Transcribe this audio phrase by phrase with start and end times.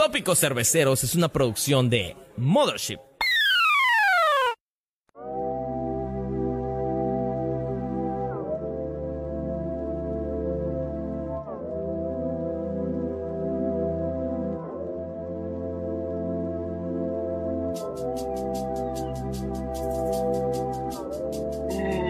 [0.00, 2.96] Tópicos Cerveceros es una producción de Mothership.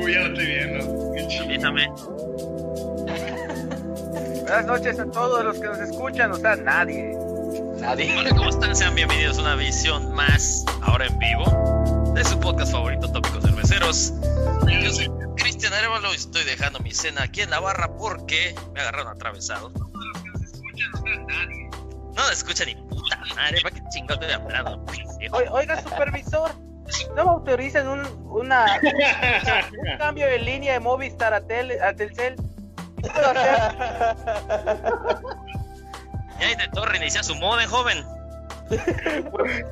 [0.00, 1.12] Uy, ya lo estoy viendo.
[1.12, 1.46] Qué chido.
[1.48, 1.88] Permítame.
[4.42, 7.19] Buenas noches a todos los que nos escuchan, o sea, nadie.
[7.80, 8.16] Nadie.
[8.18, 8.74] Hola, ¿cómo están?
[8.76, 11.44] Sean bienvenidos a una visión más, ahora en vivo,
[12.14, 14.12] de su podcast favorito, Tópicos Cerveceros.
[14.82, 18.80] Yo soy Cristian Arevalo y estoy dejando mi cena aquí en la barra porque me
[18.80, 19.70] agarraron atravesado.
[19.70, 19.90] No
[22.26, 24.84] me escucha ni puta madre, ¿para qué chingados estoy hablando?
[25.52, 26.50] Oiga, supervisor,
[27.16, 28.00] ¿no me autorizan un,
[28.30, 28.66] una,
[29.92, 32.36] un cambio de línea de Movistar a, Tel- a Telcel?
[33.02, 34.16] ¿Qué puedo hacer?
[36.40, 38.04] Ya intentó reiniciar su modem, joven.
[39.30, 39.64] Pues,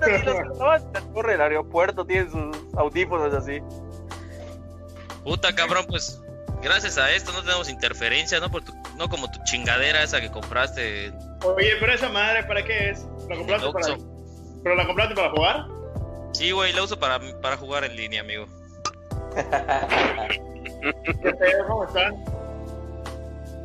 [1.15, 3.61] torre del aeropuerto tienen sus audífonos así.
[5.25, 6.21] Puta cabrón, pues
[6.63, 8.51] gracias a esto no tenemos interferencia, ¿no?
[8.51, 11.13] Por tu- no como tu chingadera esa que compraste.
[11.45, 13.07] Oye, pero esa madre, ¿para qué es?
[13.29, 13.97] ¿La compraste para.
[14.65, 15.67] ¿Pero la compraste para jugar?
[16.33, 18.47] Sí, güey, la uso para, para jugar en línea, amigo.
[21.23, 21.67] ¿Qué pedo?
[21.69, 22.25] ¿Cómo están?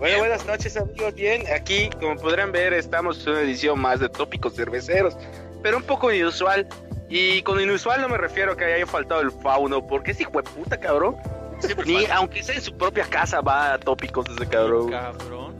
[0.03, 4.09] Bueno, buenas noches amigos, bien, aquí como podrán ver estamos en una edición más de
[4.09, 5.15] Tópicos Cerveceros,
[5.61, 6.67] pero un poco inusual,
[7.07, 10.41] y con inusual no me refiero a que haya faltado el fauno, porque ese hijo
[10.41, 11.15] de puta cabrón,
[11.59, 12.15] Siempre ni falta.
[12.15, 14.91] aunque sea en su propia casa va a Tópicos ese cabrón.
[14.91, 15.55] Cabrón.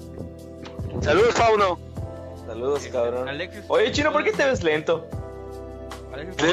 [1.01, 1.79] Saludos fauno.
[2.45, 3.29] Saludos, cabrón.
[3.29, 3.63] Alexis.
[3.69, 5.07] Oye, Chino, ¿por qué te ves lento?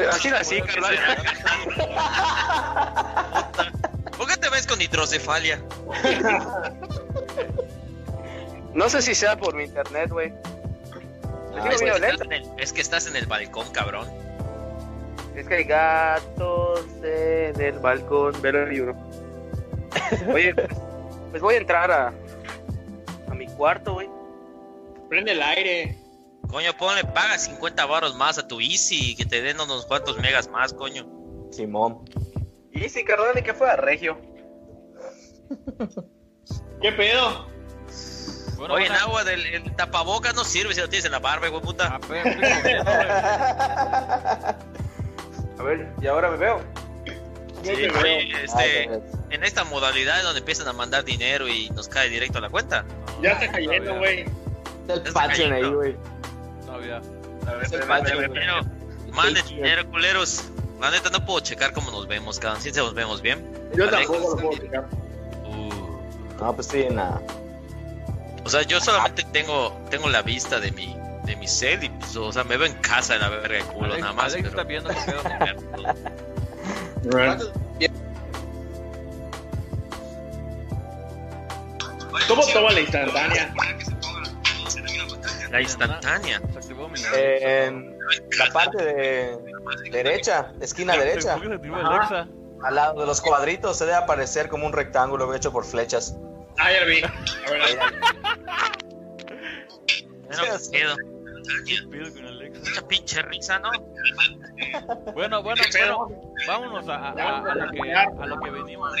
[0.09, 0.97] Así, así, carnal.
[4.17, 5.61] ¿Por qué te ves con hidrocefalia?
[8.73, 10.33] No sé si sea por mi internet, güey.
[11.55, 11.81] Ah, Es
[12.57, 14.07] es, que estás en el, el balcón, cabrón.
[15.35, 18.95] Es que hay gatos en el balcón, pero hay uno.
[20.33, 20.67] Oye, pues,
[21.31, 22.13] pues voy a entrar a,
[23.29, 24.09] a mi cuarto, güey.
[25.09, 25.97] Prende el aire.
[26.49, 30.17] Coño, ponle, paga 50 varos más a tu Easy y que te den unos cuantos
[30.19, 31.07] megas más, coño.
[31.51, 32.03] Simón.
[32.71, 34.17] Y si carnal, ¿de qué fue a Regio?
[36.81, 37.50] ¿Qué pedo?
[38.61, 41.47] Bueno, Oye, en agua del el tapabocas no sirve si lo tienes en la barba,
[41.47, 41.99] güey, puta.
[42.85, 44.55] ah.
[45.59, 46.61] A ver, ¿y ahora me veo?
[47.63, 47.89] Sí, oye,
[48.33, 49.01] Ah, este, te ves.
[49.31, 52.85] en esta modalidad donde empiezan a mandar dinero y nos cae directo a la cuenta.
[53.21, 54.25] Ya está cayendo, güey.
[54.87, 55.95] Está el Patreon ahí, güey.
[56.65, 57.01] Todavía.
[57.63, 58.29] Es güey.
[58.33, 58.61] Pero,
[59.11, 60.45] manden dinero, culeros.
[60.79, 62.61] La neta no puedo checar cómo nos vemos, cabrón.
[62.61, 63.43] Si nos vemos bien.
[63.75, 64.07] Yo Alex.
[64.07, 64.85] tampoco lo puedo checar.
[65.45, 65.99] Uh,
[66.39, 67.21] No, pues sí, nada.
[68.51, 72.17] O sea, yo solamente tengo, tengo la vista de mi, de mi cel y pues,
[72.17, 74.33] o sea, me veo en casa de la verga de culo, Alex, nada más.
[74.33, 75.95] Alex está pero- viendo qué pedo.
[82.27, 83.53] ¿Cómo toma la instantánea?
[85.49, 86.41] La instantánea.
[87.15, 87.97] Eh, En
[88.37, 89.37] la parte de
[89.91, 91.37] derecha, esquina derecha,
[92.63, 96.15] al lado de los cuadritos, se debe aparecer como un rectángulo hecho por flechas.
[96.57, 97.01] Ah, ya lo vi.
[97.03, 97.75] A ver, ahí.
[100.27, 100.95] Bueno, qué pedo.
[101.65, 102.61] ¿Qué pedo con Alexa?
[102.69, 103.71] Mucha pinche risa, ¿no?
[105.13, 106.09] Bueno, bueno, bueno.
[106.47, 108.93] Vámonos a, a, a, a lo, que, a lo que venimos.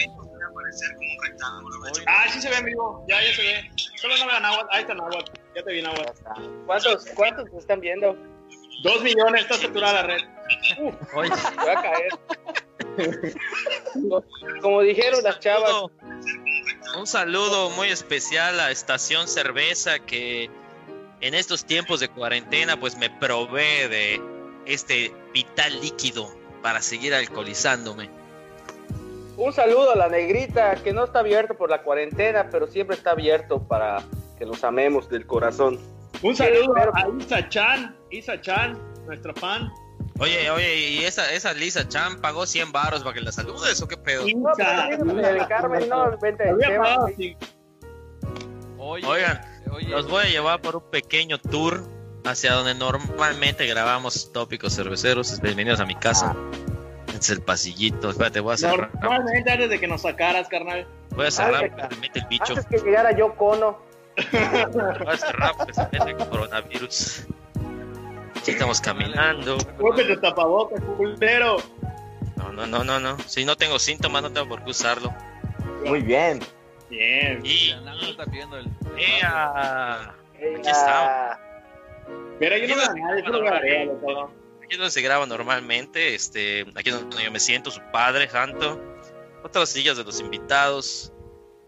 [2.07, 3.05] Ah, sí se ve en vivo.
[3.07, 3.71] Ya, ya se ve.
[3.95, 4.67] Solo no vean agua.
[4.71, 5.31] Ahí está Nahuatl.
[5.55, 6.23] Ya te vi Nahuatl.
[6.65, 8.17] ¿Cuántos, cuántos están viendo?
[8.83, 10.21] Dos millones, está saturada la red.
[10.79, 11.29] Me
[11.65, 12.09] va a caer.
[14.61, 15.71] Como dijeron las chavas,
[16.97, 20.49] Un saludo muy especial a Estación Cerveza que
[21.21, 24.21] en estos tiempos de cuarentena pues me provee de
[24.65, 26.29] este vital líquido
[26.61, 28.09] para seguir alcoholizándome.
[29.37, 33.11] un saludo a la negrita que no está abierto por la cuarentena, pero siempre está
[33.11, 34.03] abierto para
[34.37, 35.79] que nos amemos del corazón.
[36.21, 37.95] Un saludo a Isa Chan.
[38.11, 39.71] Isa Chan, nuestro fan.
[40.21, 43.87] Oye, oye, ¿y esa, esa Lisa Chan pagó 100 baros para que la saludes o
[43.87, 44.23] qué pedo?
[44.35, 47.05] No, pero el Carmen no, vente del tema.
[48.77, 49.41] Oye, Oigan,
[49.71, 51.81] oye, Los voy a llevar por un pequeño tour
[52.23, 55.41] hacia donde normalmente grabamos tópicos cerveceros.
[55.41, 56.35] Bienvenidos a mi casa.
[57.07, 58.11] Este es el pasillito.
[58.11, 58.91] Espérate, voy a cerrar.
[59.01, 60.85] Normalmente antes de que nos sacaras, carnal.
[61.15, 62.53] Voy a cerrar se mete el bicho.
[62.55, 63.79] Antes que llegara yo cono.
[64.31, 67.25] Voy a cerrar porque se mete el coronavirus.
[68.41, 69.57] Aquí estamos caminando.
[69.79, 71.57] Póngate tapabocas, culero.
[72.37, 73.19] No, no, no, no, no.
[73.27, 75.13] Si no tengo síntomas, no tengo por qué usarlo.
[75.85, 76.39] Muy bien.
[76.89, 77.39] Bien.
[77.43, 77.69] Y.
[77.69, 78.67] Ya, nada, no está viendo el.
[78.97, 80.15] ¡Ea!
[80.35, 81.39] Aquí Ah,
[82.39, 84.31] Mira, yo no nadie, Arevalo, todo.
[84.63, 88.27] Aquí es donde se graba normalmente, este, aquí es donde yo me siento, su padre
[88.27, 88.79] santo,
[89.43, 91.13] otras sillas de los invitados,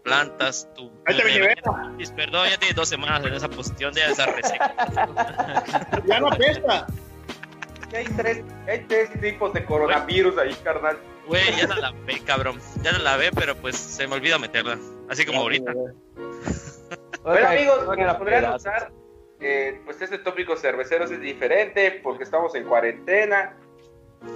[0.04, 2.12] plantas, tu, Ahí te.
[2.14, 4.74] Perdón, ya tiene dos semanas en esa posición, ya esa reseca.
[6.06, 6.86] Ya no apesta.
[7.90, 10.98] Que Hay tres, hay tres tipos de coronavirus ahí, carnal.
[11.26, 12.60] Güey, ya no la ve, cabrón.
[12.82, 14.78] Ya no la ve, pero pues se me olvida meterla.
[15.08, 15.72] Así como ahorita.
[17.22, 18.64] Bueno, amigos, como podrán pedazos.
[18.66, 18.92] notar,
[19.40, 23.56] eh, pues este tópico cerveceros es diferente porque estamos en cuarentena.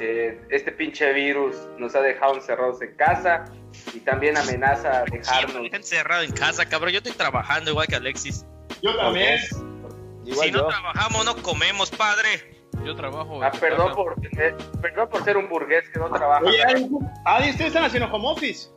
[0.00, 3.44] Eh, este pinche virus nos ha dejado encerrados en casa
[3.94, 5.62] y también amenaza Sí, me dejarnos.
[5.62, 6.92] deja encerrado en casa, cabrón.
[6.92, 8.44] Yo estoy trabajando igual que Alexis.
[8.82, 9.40] Yo también.
[10.24, 12.58] Igual si no trabajamos, no comemos, padre.
[12.84, 13.42] Yo trabajo.
[13.42, 16.44] Ah, perdón por, eh, perdón por ser un burgués que no trabaja.
[16.44, 18.68] Oye, ustedes están haciendo home office.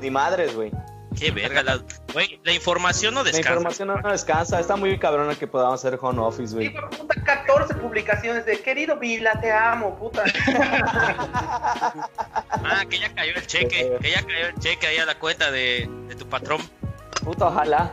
[0.00, 0.70] Ni madres, güey.
[1.18, 1.62] Qué verga.
[1.62, 1.78] La,
[2.12, 3.50] güey, la información no La descansa.
[3.52, 4.60] información no descansa.
[4.60, 6.68] Está muy cabrona que podamos hacer home office, güey.
[6.68, 10.22] Hijo de puta, 14 publicaciones de querido Vila, te amo, puta.
[12.70, 13.96] Ah, que ya cayó el cheque.
[14.00, 16.60] Que ya cayó el cheque ahí a la cuenta de, de tu patrón.
[17.24, 17.92] Puta, ojalá.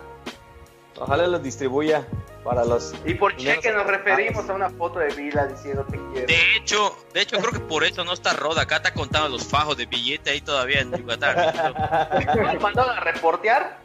[0.98, 2.06] Ojalá los distribuya
[2.46, 2.94] para los.
[3.04, 6.28] Y por cheque nos referimos a una foto de Vila diciendo te quiero.
[6.28, 8.62] De hecho, de hecho, creo que por eso no está Roda.
[8.62, 11.36] Acá te ha contado los fajos de billete ahí todavía en Yucatán.
[12.36, 13.80] ¿Me mandaron a reportear?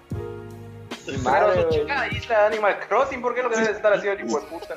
[1.24, 1.80] Madre, güey.
[1.80, 4.76] chica isla Animal Crossing, ¿por qué lo que debes estar haciendo, hijo de puta?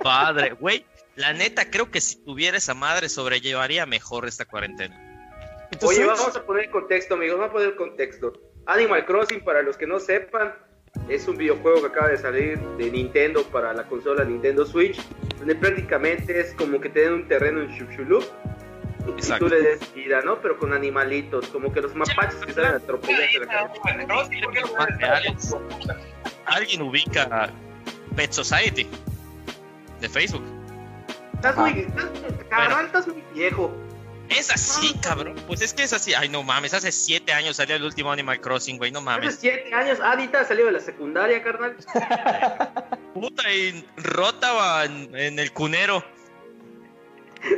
[0.00, 0.86] Padre, güey.
[1.16, 4.96] La neta, creo que si tuviera esa madre, sobrellevaría mejor esta cuarentena.
[5.70, 8.32] ¿Y tu Oye, vamos a poner contexto, amigos, vamos a poner contexto.
[8.66, 10.54] Animal Crossing, para los que no sepan,
[11.08, 15.00] es un videojuego que acaba de salir de Nintendo para la consola Nintendo Switch,
[15.38, 18.24] donde prácticamente es como que te den un terreno en Chupchulup
[19.06, 19.46] y Exacto.
[19.46, 20.40] tú le des vida, ¿no?
[20.40, 23.80] Pero con animalitos, como que los mapaches que salen a atropellarse la cabeza.
[24.78, 25.56] Más reales.
[26.46, 27.50] ¿Alguien ubica
[28.16, 28.86] Pet Society
[30.00, 30.42] de Facebook?
[31.34, 32.06] Estás muy, estás,
[32.48, 33.70] cabrón, estás muy viejo.
[34.30, 35.36] Es así, cabrón.
[35.46, 36.14] Pues es que es así.
[36.14, 36.72] Ay, no mames.
[36.74, 38.90] Hace siete años salió el último Animal Crossing, güey.
[38.90, 39.36] No Hace mames.
[39.40, 41.76] siete años, Adita salió de la secundaria, carnal.
[43.14, 46.02] Puta, y rota en, en el cunero.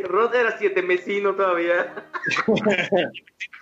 [0.08, 1.94] Rod era siete mesino todavía.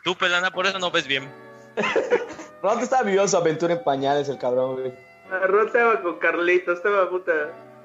[0.03, 1.31] Tú, pelana, por eso no ves bien.
[2.63, 4.93] Ronald estaba viviendo su aventura en pañales, el cabrón, güey.
[5.47, 7.33] Rod estaba con Carlitos, estaba puta.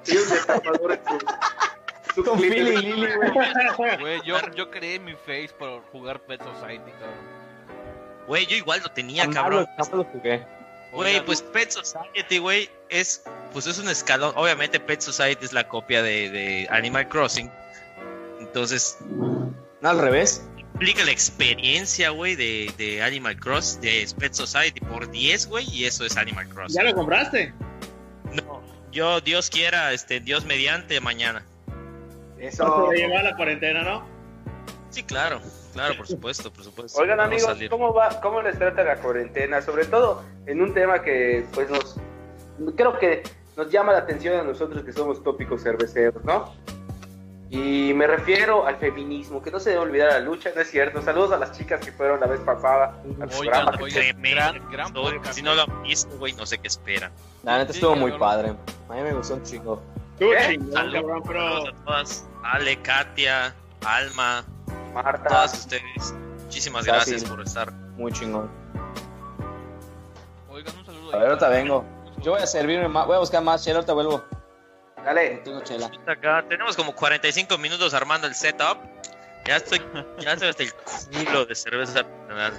[0.05, 1.25] Tenía un destapador en su.
[2.23, 2.53] Su Con clip.
[2.53, 3.97] Philly y Lily, güey.
[3.99, 7.39] Güey, yo, yo creé mi face por jugar Pet Society, cabrón.
[8.27, 9.65] Güey, yo igual lo tenía, cabrón.
[9.91, 10.45] lo- jugué.
[10.91, 13.23] Güey, pues Pet Society, güey, es,
[13.53, 14.33] pues es un escalón.
[14.35, 17.49] Obviamente Pet Society es la copia de, de Animal Crossing.
[18.39, 19.53] Entonces, No,
[19.89, 20.43] al revés.
[20.57, 25.85] implica la experiencia, güey, de, de Animal Cross, de Pet Society por 10, güey, y
[25.85, 26.73] eso es Animal Cross.
[26.73, 27.53] ¿Ya lo compraste?
[28.33, 28.61] No,
[28.91, 31.45] yo, Dios quiera, este, Dios mediante, mañana.
[32.39, 32.89] Eso.
[32.91, 34.03] Se lleva la cuarentena, ¿no?
[34.89, 35.39] Sí, claro,
[35.73, 36.99] claro, por supuesto, por supuesto.
[36.99, 37.69] Oigan Vamos amigos.
[37.69, 39.61] ¿cómo va, cómo les trata la cuarentena?
[39.61, 41.95] Sobre todo en un tema que pues nos
[42.75, 43.23] creo que
[43.55, 46.53] nos llama la atención a nosotros que somos tópicos cerveceros, ¿no?
[47.51, 51.01] Y me refiero al feminismo, que no se debe olvidar la lucha, ¿no es cierto?
[51.01, 53.71] Saludos a las chicas que fueron la vez pasada al programa.
[53.71, 55.33] Oigan, oigan, Tremendo gran, gran podcast.
[55.33, 57.11] Si no lo han visto, güey, no sé qué esperan.
[57.43, 58.19] La neta Sí, estuvo muy cabrón.
[58.19, 58.55] padre.
[58.89, 59.81] A mí me gustó un chingo.
[60.19, 60.47] Tú, ¿Qué?
[60.53, 61.41] chingón, cabrón, pero...
[61.41, 62.28] Saludos a todas.
[62.43, 63.53] Ale, Katia,
[63.85, 64.43] Alma,
[64.93, 66.13] Marta, todas ustedes.
[66.43, 67.13] Muchísimas Fácil.
[67.13, 67.71] gracias por estar.
[67.71, 68.49] Muy chingón.
[70.49, 71.13] Oigan, un saludo.
[71.13, 71.85] A ver, ahorita vengo.
[72.21, 73.05] Yo voy a servirme más.
[73.05, 74.23] Voy a buscar más chela, ahorita vuelvo.
[74.97, 75.37] No dale.
[75.37, 75.89] tengo chela.
[76.07, 78.77] Acá tenemos como 45 minutos armando el setup.
[79.45, 79.81] Ya estoy,
[80.19, 82.53] ya estoy hasta el culo de cerveza artesanal.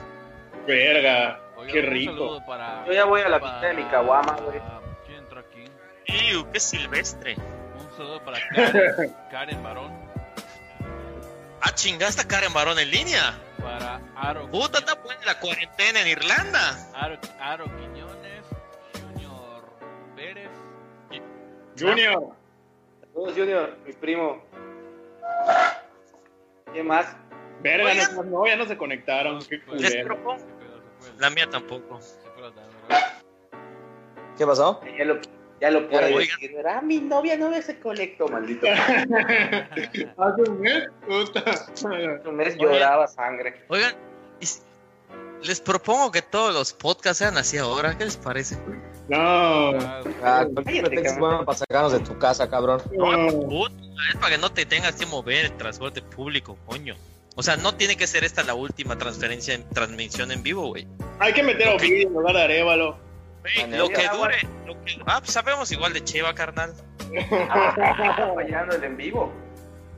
[0.67, 2.13] Verga, Oigan, qué un rico.
[2.13, 4.61] saludo para- Yo ya voy a la para- mitad de mi caguama, güey.
[5.07, 5.65] ¿Quién entró aquí?
[6.07, 7.37] ¡Iu, qué silvestre!
[8.01, 9.93] Saludo para Karen, Karen Barón,
[11.61, 13.39] ¡Ah, chingasta Karen Barón en línea!
[13.63, 16.79] para Aro, ¡Puta, está buena la cuarentena en Irlanda!
[16.95, 18.47] Aro, Aro Quiñones,
[18.95, 19.65] Junior
[20.17, 20.49] Pérez,
[21.79, 22.35] Junior.
[23.13, 24.43] Saludos, Junior, mi primo.
[26.73, 27.15] ¿Qué más?
[27.61, 27.97] Verga, Oigan.
[27.99, 29.45] nuestras novias no se conectaron.
[29.45, 30.07] Qué Les culero.
[30.07, 30.39] propongo.
[31.01, 32.01] se se La mía tampoco.
[32.01, 33.21] se fue la tabla.
[34.39, 34.81] ¿Qué pasó?
[35.61, 36.41] Ya lo, puedo Oigan.
[36.41, 36.57] decir.
[36.67, 38.67] Ah, mi novia no se conectó, maldito.
[40.17, 41.45] Hace un mes, puta.
[42.25, 43.63] Un mes lloraba sangre.
[43.69, 43.95] Oigan,
[45.43, 47.97] les propongo que todos los podcasts sean así ahora.
[47.97, 48.57] ¿Qué les parece?
[49.09, 49.73] No.
[50.23, 50.47] Ah,
[51.19, 52.83] bueno para sacarnos de tu casa, cabrón.
[52.93, 53.29] no.
[53.49, 53.75] Puta,
[54.11, 56.95] es para que no te tengas que mover el transporte público, coño.
[57.37, 60.87] O sea, no tiene que ser esta la última transferencia en transmisión en vivo, güey.
[61.19, 63.10] Hay que meter a Ovidio en lugar de Arevalo.
[63.71, 64.37] Lo que dure.
[64.67, 66.75] lo que- Ah, pues sabemos igual de Cheva, carnal.
[68.35, 69.33] Fallando el en vivo.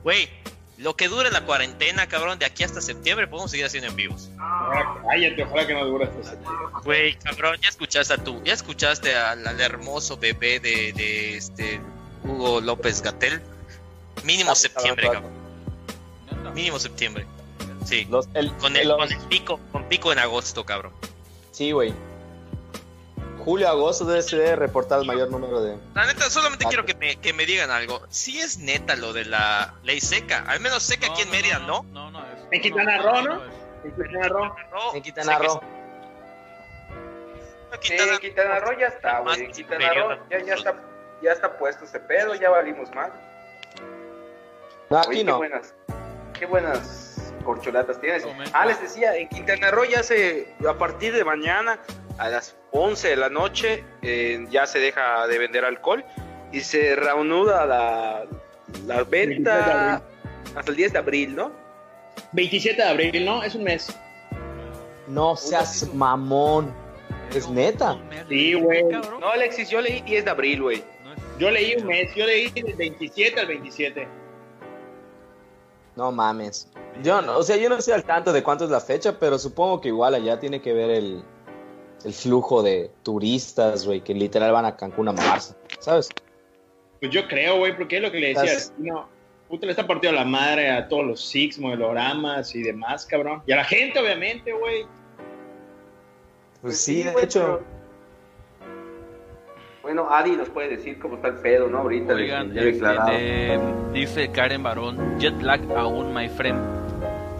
[0.03, 0.29] Güey,
[0.77, 4.29] lo que dure la cuarentena, cabrón, de aquí hasta septiembre podemos seguir haciendo en vivos.
[4.39, 6.67] Ah, Cállate, ojalá que no dure hasta septiembre.
[6.83, 11.79] Güey, cabrón, ya escuchaste a tú, ya escuchaste al, al hermoso bebé de, de este
[12.23, 13.41] Hugo López Gatel.
[14.23, 15.31] Mínimo septiembre, cabrón.
[16.53, 17.25] Mínimo septiembre.
[17.85, 18.05] Sí.
[18.09, 20.93] Los, el, Con el, los- con el pico, con pico en agosto, cabrón.
[21.51, 21.93] Sí, güey.
[23.43, 25.77] Julio, agosto debe ser reportar el mayor número de.
[25.93, 28.01] La neta, solamente Ah, quiero que me, que me digan algo.
[28.09, 31.59] Si es neta lo de la ley seca, al menos sé que aquí en Mérida,
[31.59, 31.83] ¿no?
[31.91, 32.39] No, no, es.
[32.51, 33.43] En Quintana Roo, ¿no?
[33.45, 33.51] es.
[33.85, 34.45] En Quintana Roo.
[34.71, 35.61] No, En Quintana Roo.
[35.61, 35.73] es-
[37.81, 39.41] Sí, Quintana- Quintana Roo ya está, güey.
[39.45, 40.75] En Quintana Roo ya, ya está,
[41.21, 43.11] ya está puesto ese pedo, ya valimos mal.
[44.89, 45.37] No, Oye, aquí qué no.
[45.37, 45.73] buenas,
[46.37, 48.25] qué buenas corcholatas tienes.
[48.53, 51.79] Ah, les decía, en Quintana Roo ya se, a partir de mañana
[52.17, 56.03] a las 11 de la noche eh, ya se deja de vender alcohol
[56.51, 58.25] y se reanuda la,
[58.85, 60.03] la 27 de venta
[60.55, 61.51] hasta el 10 de abril, ¿no?
[62.33, 63.43] 27 de abril, ¿no?
[63.43, 63.95] Es un mes.
[65.07, 66.73] No seas mamón.
[67.33, 67.97] Es neta.
[68.29, 68.83] Sí, güey.
[68.83, 70.83] No, Alexis, yo leí 10 de abril, güey.
[71.39, 74.07] Yo leí un mes, yo leí del 27 al 27.
[75.95, 76.69] No mames.
[77.01, 79.39] Yo no, o sea, yo no estoy al tanto de cuánto es la fecha, pero
[79.39, 81.23] supongo que igual allá tiene que ver el,
[82.05, 86.09] el flujo de turistas, güey, que literal van a Cancún a mamarse, ¿sabes?
[86.99, 88.43] Pues yo creo, güey, porque es lo que le decía.
[88.43, 89.07] Estás- No,
[89.49, 93.41] puta, le está partiendo la madre a todos los Six, modelogramas y demás, cabrón.
[93.45, 94.85] Y a la gente, obviamente, güey.
[96.61, 97.39] Pues sí, de hecho.
[97.41, 97.73] pero-
[99.81, 101.79] Bueno, Adi nos puede decir cómo está el pedo, ¿no?
[101.79, 103.09] Ahorita, de- Oigan, ya este, declarado.
[103.11, 103.59] eh,
[103.91, 106.57] dice Karen Barón, jet lag aún, my friend.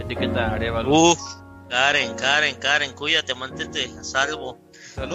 [0.01, 0.89] Etiqueta Arevalo.
[1.11, 1.19] Uf,
[1.73, 4.59] Karen, Karen, Karen, cuídate, mantente a salvo.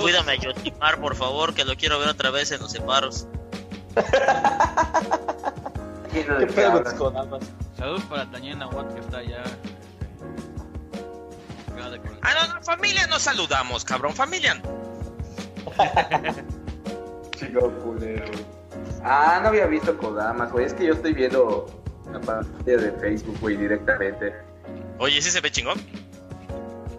[0.03, 3.29] Cuídame a Yotimar, por favor, que lo quiero ver otra vez en los separos.
[6.13, 7.45] ¿Qué pedo con codamas?
[7.77, 9.45] Saludos para Tania Watt que está allá.
[9.45, 9.77] este.
[12.23, 14.61] Ah, no, no, familia no saludamos, cabrón, familia.
[17.39, 18.33] Chico culero.
[19.05, 20.67] Ah, no había visto Kodamas, güey.
[20.67, 21.67] Es que yo estoy viendo
[22.13, 24.35] la pantalla de Facebook, güey, directamente.
[24.99, 26.08] Oye, ¿sí se ve chingón?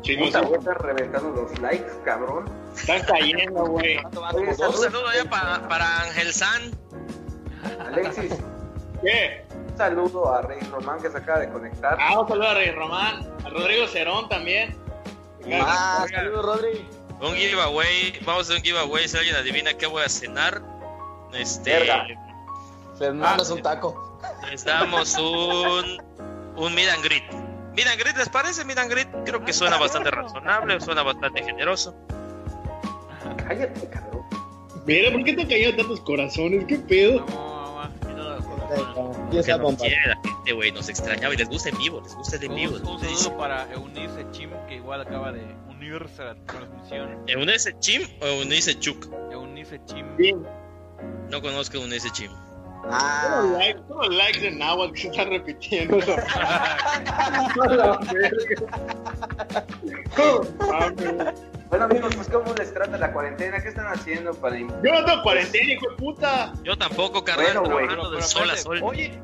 [0.01, 2.50] Puta, güey, están reventando los likes, cabrón.
[2.75, 3.98] están cayendo, güey.
[3.98, 6.72] Un saludo ya para, para Ángel San.
[7.86, 8.34] Alexis.
[9.03, 9.46] ¿Qué?
[9.53, 11.98] Un saludo a Rey Román que se acaba de conectar.
[12.00, 14.75] Ah, un saludo a Rey Román, a Rodrigo Cerón también.
[15.51, 16.88] Ah, saludos, Rodri.
[17.22, 19.08] Un giveaway, vamos a hacer un giveaway.
[19.08, 20.62] Si alguien adivina qué voy a cenar,
[21.34, 22.08] este, Verga.
[23.00, 24.20] Les mandas un taco.
[24.50, 26.01] les damos un,
[26.56, 27.49] un meet and greet.
[27.78, 28.62] And greet, ¿les parece?
[28.62, 31.96] And greet, creo que suena bastante razonable, suena bastante generoso.
[33.38, 34.26] Cállate, cabrón.
[34.86, 36.66] Mira, ¿por qué te cayeron tantos corazones?
[36.66, 37.26] ¿Qué pedo?
[39.32, 39.80] Y esa bomba.
[39.80, 42.56] quiere la gente, güey, nos extrañaba y les gusta en vivo, les gusta el en
[42.56, 42.76] vivo.
[42.76, 47.24] Un, saludo para Eunice Chim que igual acaba de unirse a la transmisión.
[47.28, 49.08] ¿Eunice Chim o Eunice Chuk?
[49.32, 50.06] Eunice Chim.
[51.30, 52.32] No conozco a Eunice Chim.
[52.92, 53.44] Ah,
[53.88, 55.98] todos los likes de Nahuatl que se están repitiendo.
[55.98, 58.78] A la verga.
[60.68, 61.34] Mames.
[61.70, 63.62] Bueno, amigos, pues, ¿cómo les trata la cuarentena?
[63.62, 66.54] ¿Qué están haciendo para Yo no tengo cuarentena, hijo de puta.
[66.64, 68.80] Yo tampoco, carnal, Bueno, güey, trabajando de pero sol a sol.
[68.84, 69.20] oye,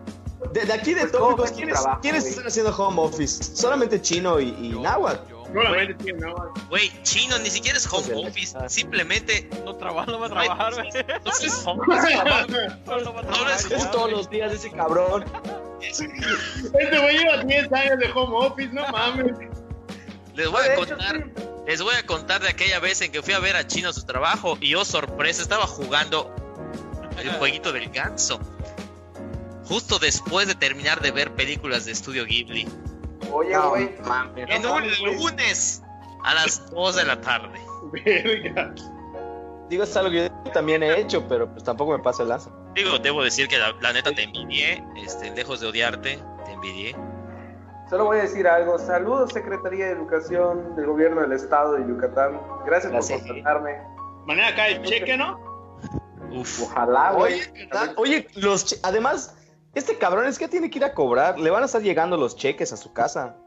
[0.53, 3.01] de, de aquí de Pues, ¿cómo tópicos, fue tu ¿quiénes, trabajo, ¿quiénes están haciendo home
[3.01, 3.43] office?
[3.55, 5.27] Solamente Chino y, y Yo- Nahuatl.
[5.29, 6.33] yo Solamente tiene.
[6.69, 8.57] Güey, chino, ni siquiera es home la office.
[8.69, 10.89] Simplemente No trabaja, no va a trabajar, güey.
[11.23, 12.15] no es home office.
[12.15, 15.25] No va a No, es- todos los días ese cabrón.
[15.81, 16.07] Este
[16.99, 19.33] güey lleva 10 años de home office, no mames.
[20.33, 21.29] Les voy a contar,
[21.67, 23.93] les voy a contar de aquella vez en que fui a ver a Chino a
[23.93, 26.33] su trabajo y yo sorpresa estaba jugando
[27.19, 28.39] el jueguito del ganso.
[29.65, 32.67] Justo después de terminar de ver películas de estudio Ghibli.
[33.35, 33.95] Oye, No, güey.
[34.05, 34.49] mames.
[34.49, 34.83] En un
[35.17, 35.83] lunes
[36.23, 37.59] a las 2 de la tarde.
[37.91, 38.73] Verga.
[39.69, 42.51] Digo, es algo que yo también he hecho, pero pues tampoco me pasa el lanza.
[42.75, 46.95] Digo, debo decir que la, la neta te envidié, este, lejos de odiarte, te envidié.
[47.89, 48.77] Solo voy a decir algo.
[48.79, 52.39] Saludos, Secretaría de Educación del Gobierno del Estado de Yucatán.
[52.65, 53.19] Gracias Gracias.
[53.21, 53.77] por contratarme.
[54.25, 55.39] Manera acá el cheque, ¿no?
[56.31, 56.63] Uf.
[56.63, 57.33] Ojalá, güey.
[57.35, 57.69] Oye.
[57.97, 59.35] Oye, los che- además,
[59.75, 61.37] este cabrón es que tiene que ir a cobrar.
[61.39, 63.37] Le van a estar llegando los cheques a su casa.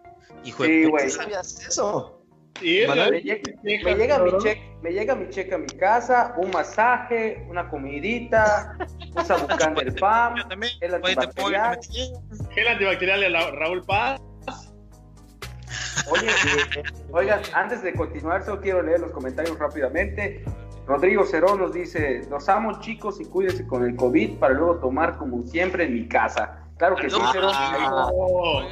[0.45, 0.91] Hijo de Sí, puta.
[0.91, 1.05] güey.
[1.05, 2.15] ¿Qué sabías eso?
[2.61, 5.67] Sí, Manuel, la- Me llega, me llega mi cheque, me llega mi cheque a mi
[5.67, 8.77] casa, un masaje, una comidita,
[9.17, 10.35] un sabucán del PAM,
[10.81, 11.79] el antibacterial.
[12.55, 14.21] Gel antibacterial de la- Raúl Paz.
[16.11, 16.83] Oye, eh,
[17.13, 20.43] oigan, antes de continuar, solo quiero leer los comentarios rápidamente.
[20.89, 25.19] Rodrigo Cerón nos dice, los amo chicos y cuídense con el COVID para luego tomar
[25.19, 26.65] como siempre en mi casa.
[26.79, 27.53] Claro que sí, Cerón.
[28.15, 28.63] Oh,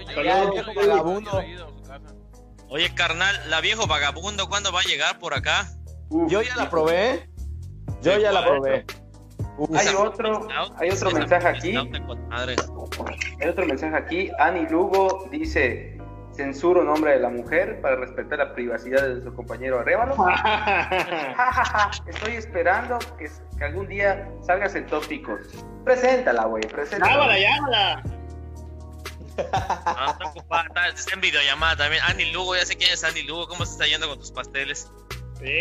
[2.70, 5.68] Oye, carnal, la viejo vagabundo, ¿cuándo va a llegar por acá?
[6.08, 7.28] Uf, Yo ya la probé.
[8.00, 8.86] Yo ya la probé.
[9.58, 9.76] Uf.
[9.76, 11.76] Hay otro, hay otro mensaje aquí.
[11.76, 14.30] Hay otro mensaje aquí.
[14.38, 15.95] Ani Lugo dice,
[16.36, 20.14] censuro nombre de la mujer para respetar la privacidad de su compañero Arevalo.
[22.06, 25.40] Estoy esperando que, que algún día salgas en tópicos.
[25.84, 27.12] Preséntala, güey, preséntala.
[27.12, 28.02] llámala, llámala.
[29.52, 32.02] Ah, está ocupada, está- está en videollamada también.
[32.08, 33.46] Andy Lugo, ya sé quién es Andy Lugo.
[33.48, 34.90] ¿Cómo se está yendo con tus pasteles?
[35.38, 35.60] Sí.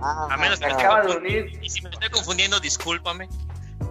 [0.00, 1.58] Ah, A menos que me esté acaba de unir.
[1.60, 3.28] Y si me estoy confundiendo, discúlpame.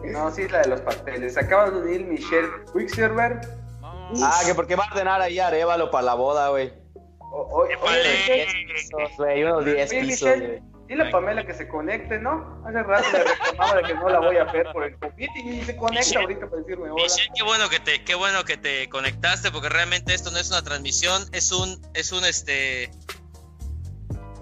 [0.06, 1.38] No, sí es la de los pasteles.
[1.38, 3.42] Acaba de unir Michelle Quicksilver.
[4.24, 6.74] Ah, que porque va a ordenar ahí Arevalo para la boda, güey.
[7.20, 8.10] O- o- ¡Qué oye, vale!
[8.10, 10.60] Michelle, Pisos, güey, unos 10 Oye, pisos, güey.
[10.88, 12.62] dile a Pamela que se conecte, ¿no?
[12.68, 15.62] Hace rato le reclamaba de que no la voy a ver por el COVID y
[15.64, 16.20] se conecta Michelle.
[16.24, 17.04] ahorita para decirme hola.
[17.04, 20.50] Michelle, qué bueno que te, qué bueno que te conectaste, porque realmente esto no es
[20.50, 22.92] una transmisión, es un, es un este,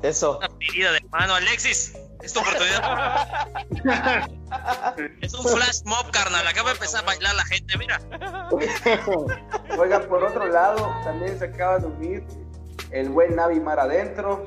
[0.02, 0.38] Eso.
[0.40, 1.36] una pedida de mano.
[1.36, 3.48] Alexis, es tu oportunidad.
[5.22, 6.46] es un flash mob, carnal.
[6.48, 8.00] Acaba de empezar a bailar la gente, mira.
[9.78, 12.24] Oigan, por otro lado, también se acaba de unir
[12.92, 14.44] el buen Navi Mar adentro.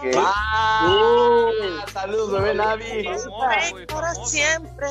[0.00, 1.50] Que ¡Ah!
[1.92, 3.08] Saludos, bebé Navi.
[3.88, 4.26] Famoso.
[4.26, 4.88] siempre.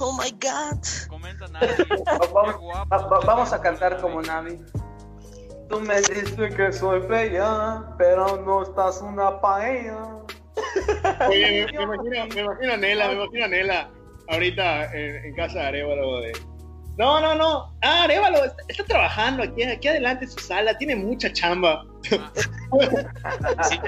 [0.00, 0.80] Oh my God.
[1.08, 1.46] Comenta
[2.34, 2.56] vamos,
[2.90, 4.60] va- vamos a cantar como Navi.
[5.68, 9.98] Tú me dices que soy bella, pero no estás una paella.
[11.28, 13.90] Oye, me, me imagino, me imagino a Nela, me imagino a Nela
[14.28, 16.32] ahorita en, en casa de Arevalo de...
[16.96, 17.76] No, no, no.
[17.82, 21.84] Ah, Arevalo está, está trabajando aquí, aquí adelante en su sala, tiene mucha chamba.
[22.02, 22.14] Sí,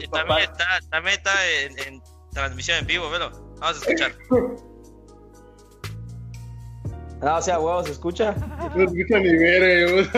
[0.00, 3.30] y también está, también está en, en transmisión en vivo, velo.
[3.60, 4.12] Vamos a escuchar.
[7.22, 8.34] No, o sea, huevos, ¿se escucha?
[8.74, 10.08] No escucha ni verga.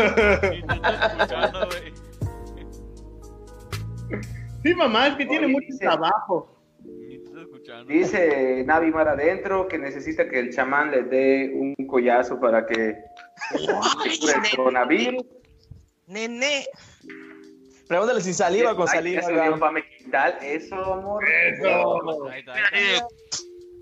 [4.64, 6.50] Sí, mamá, es que tiene Oye, mucho dice- trabajo.
[7.86, 12.96] Dice Navi Mar adentro que necesita que el chamán le dé un collazo para que
[13.50, 15.24] cure el coronavirus.
[16.06, 16.66] Nene.
[17.88, 19.20] Pregúntale si saliva con Ay, saliva.
[20.42, 21.24] Eso amor.
[21.26, 22.28] Eso.
[22.28, 23.06] Ahí está, ahí Mira, está.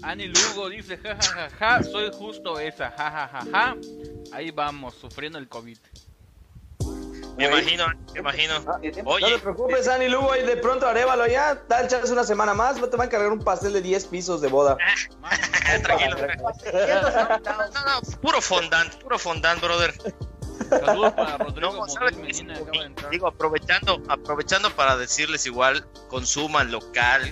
[0.05, 3.77] Ani Lugo dice, ja, ja, ja, ja, soy justo esa, ja, ja, ja, ja.
[4.33, 5.79] Ahí vamos, sufriendo el COVID.
[7.37, 8.55] Me imagino, me imagino.
[8.67, 12.13] Ah, eh, No te preocupes, Ani Lugo, y de pronto Arevalo ya, da el chance
[12.13, 14.77] una semana más, te va a encargar un pastel de 10 pisos de boda.
[15.83, 16.17] tranquilo.
[16.17, 19.95] No, no, no, puro fondant, puro fondant, brother.
[20.69, 22.17] Saludos para Rodrigo No, ¿sabes?
[22.17, 23.11] Medina, acaba de entrar.
[23.11, 27.23] Digo, aprovechando, aprovechando para decirles igual, consuman local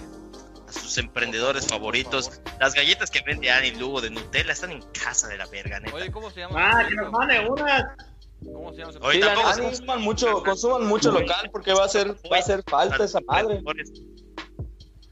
[0.69, 2.41] a sus emprendedores favoritos.
[2.59, 5.95] Las galletas que vende Ani Lugo de Nutella están en casa de la verga, neta.
[5.95, 6.71] Oye, ¿cómo se llama?
[6.81, 7.97] Ah, que nos mande una.
[8.45, 11.73] ¿Cómo se llama ese Oye, Sí, la tampoco- neta, consuman mucho, consuman mucho local porque
[11.75, 13.63] va a hacer, va a hacer falta esa madre.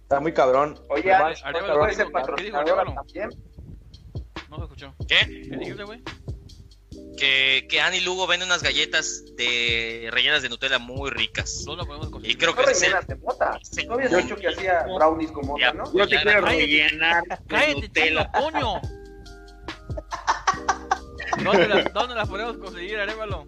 [0.03, 0.81] Está muy cabrón.
[0.88, 2.53] Oye, Va- Alex, Arevalo, puede ¿qué ser también.
[4.49, 4.95] No se escuchó.
[5.07, 5.17] ¿Qué?
[5.51, 6.03] ¿Qué dijiste, güey?
[7.19, 11.64] Que, que Ani Lugo vende unas galletas de rellenas de Nutella muy ricas.
[11.64, 12.37] ¿Dónde lo podemos conseguir?
[12.37, 12.73] Y creo No que
[13.07, 13.59] de mota.
[13.62, 13.85] Sí.
[13.87, 15.73] ¿No habías dicho que hacía brownies con mota, Ya.
[15.73, 15.85] no?
[15.93, 16.47] Yo te quiero cállate.
[16.57, 18.31] rellenar de ¡Cállate, chino, Nutella.
[18.33, 18.81] coño!
[21.42, 23.46] ¿Dónde las, ¿Dónde las podemos conseguir, Arevalo?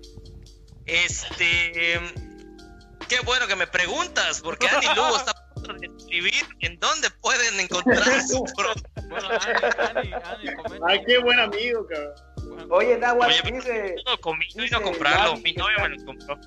[0.86, 2.00] Este.
[3.08, 7.08] Qué bueno que me preguntas, porque Ani Lugo está a punto de escribir en dónde
[7.20, 8.88] pueden encontrar su producto.
[9.08, 9.28] Bueno,
[9.96, 10.86] Ani, Ani, comenta.
[10.88, 12.68] Ay, qué buen amigo, cabrón.
[12.70, 13.94] Oye, Nahuatl, Oye, dice...
[13.96, 15.30] Yo no a Dice comprarlo.
[15.30, 16.38] Gaby Mi novia me lo compró.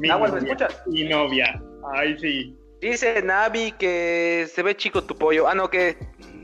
[0.00, 0.52] Mi Nahuatl, ¿me novia.
[0.52, 0.86] escuchas?
[0.86, 1.62] Mi novia.
[1.94, 2.56] Ay, sí.
[2.80, 5.48] Dice Navi que se ve chico tu pollo.
[5.48, 5.96] Ah, no, que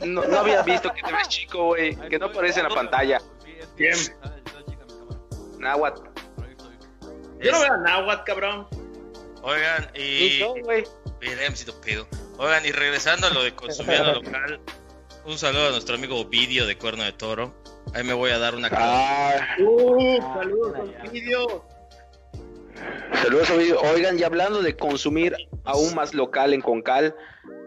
[0.07, 1.97] no, no había visto que te ves chico, güey.
[2.09, 3.19] Que no aparece en la pantalla.
[3.77, 3.95] ¿Quién?
[5.59, 6.03] Nahuatl.
[7.41, 8.67] Yo no veo a Nahuatl, cabrón.
[9.43, 10.41] Oigan, y.
[11.21, 12.07] me siento pedo.
[12.39, 14.61] Oigan, y regresando a lo de consumiendo local,
[15.25, 17.55] un saludo a nuestro amigo Ovidio de Cuerno de Toro.
[17.95, 21.65] Ahí me voy a dar una Ah, Uh, saludos con vídeo.
[23.15, 23.81] saludos, oído.
[23.93, 27.15] Oigan, y hablando de consumir aún más local en Concal,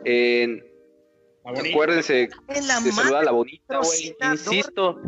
[0.06, 0.66] en-
[1.44, 1.70] bonito.
[1.70, 4.16] acuérdense de saludar a la bonita, güey.
[4.32, 5.00] Insisto.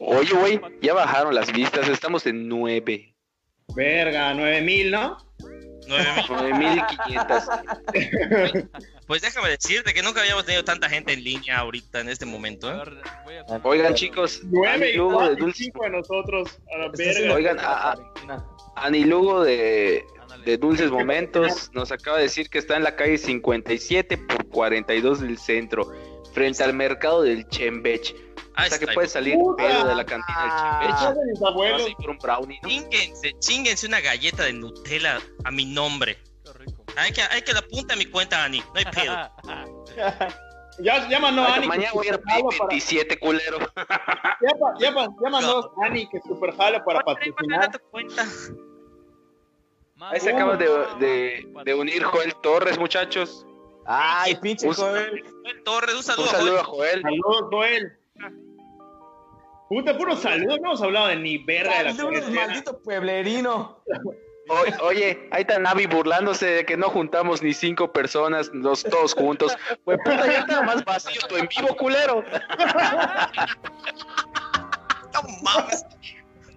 [0.00, 1.88] Oye, güey, ya bajaron las vistas.
[1.88, 3.14] Estamos en 9.
[3.76, 5.18] Verga, 9000, ¿no?
[5.86, 6.24] 9000.
[6.28, 7.44] 9500.
[9.10, 12.68] Pues déjame decirte que nunca habíamos tenido tanta gente en línea ahorita en este momento.
[12.68, 12.84] A
[13.28, 13.60] ¿eh?
[13.64, 16.60] Oigan, chicos, Nueve y Lugo de nosotros.
[16.72, 17.34] A la verga.
[17.34, 17.96] Oigan, a- a-.
[18.76, 20.04] Anilugo de,
[20.44, 25.22] de Dulces Momentos nos acaba de decir que está en la calle 57 por 42
[25.22, 25.90] del centro,
[26.32, 28.14] frente al mercado del Chembech.
[28.60, 29.62] O Ahí sea que puede salir Puta.
[29.66, 30.90] pedo de la cantina del Chembech.
[30.90, 31.94] Casa de mis abuelos.
[31.96, 32.68] por un brownie, ¿no?
[32.68, 36.18] Chinguense, chinguense una galleta de Nutella a mi nombre.
[36.44, 36.84] Qué rico.
[36.96, 38.58] Hay que, hay que la apunta a mi cuenta, Ani.
[38.60, 39.30] No hay pedo.
[40.82, 41.66] Ya, ya mandó Ay, Ani.
[41.66, 43.58] mañana voy a ir super a jalo pedir para- 27, culero.
[44.80, 44.90] Ya
[45.30, 47.80] mandó Ani que super jala para patrocinar.
[47.90, 48.24] cuenta.
[50.00, 50.66] Ahí se acaba de,
[50.98, 53.44] de, de unir Joel Torres, muchachos.
[53.84, 55.22] Ay, pinche Joel.
[55.42, 56.40] Joel Torres, un saludo, Un a Joel.
[56.46, 57.02] saludo a Joel.
[57.02, 57.98] Saludos, Joel.
[59.70, 60.58] Puta, puro saludos.
[60.60, 63.82] No hemos hablado de ni verga de la Saludos, maldito pueblerino.
[64.48, 69.14] O- oye, ahí está Navi burlándose de que no juntamos ni cinco personas, los todos
[69.14, 69.56] juntos.
[69.84, 72.24] Pues puta, ya está más vacío tu en vivo, culero.
[75.14, 75.84] No mames.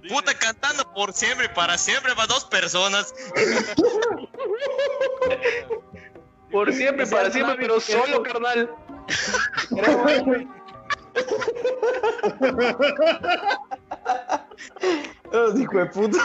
[0.09, 3.13] Puta, cantando por siempre, para siempre, para dos personas.
[6.51, 8.69] Por siempre, para siempre, pero solo, carnal.
[15.33, 16.19] Oh, hijo de puta.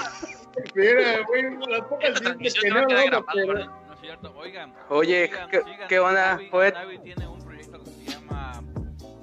[0.74, 3.66] Mira, güey, las pocas La veces transmisión que no no quedar vamos, grabada, pero- ¿verdad?
[3.87, 4.74] No es cierto, oigan.
[4.90, 6.98] Oye, ¿qué, sigan qué a onda, Navi.
[6.98, 8.62] Tiene un proyecto que se llama.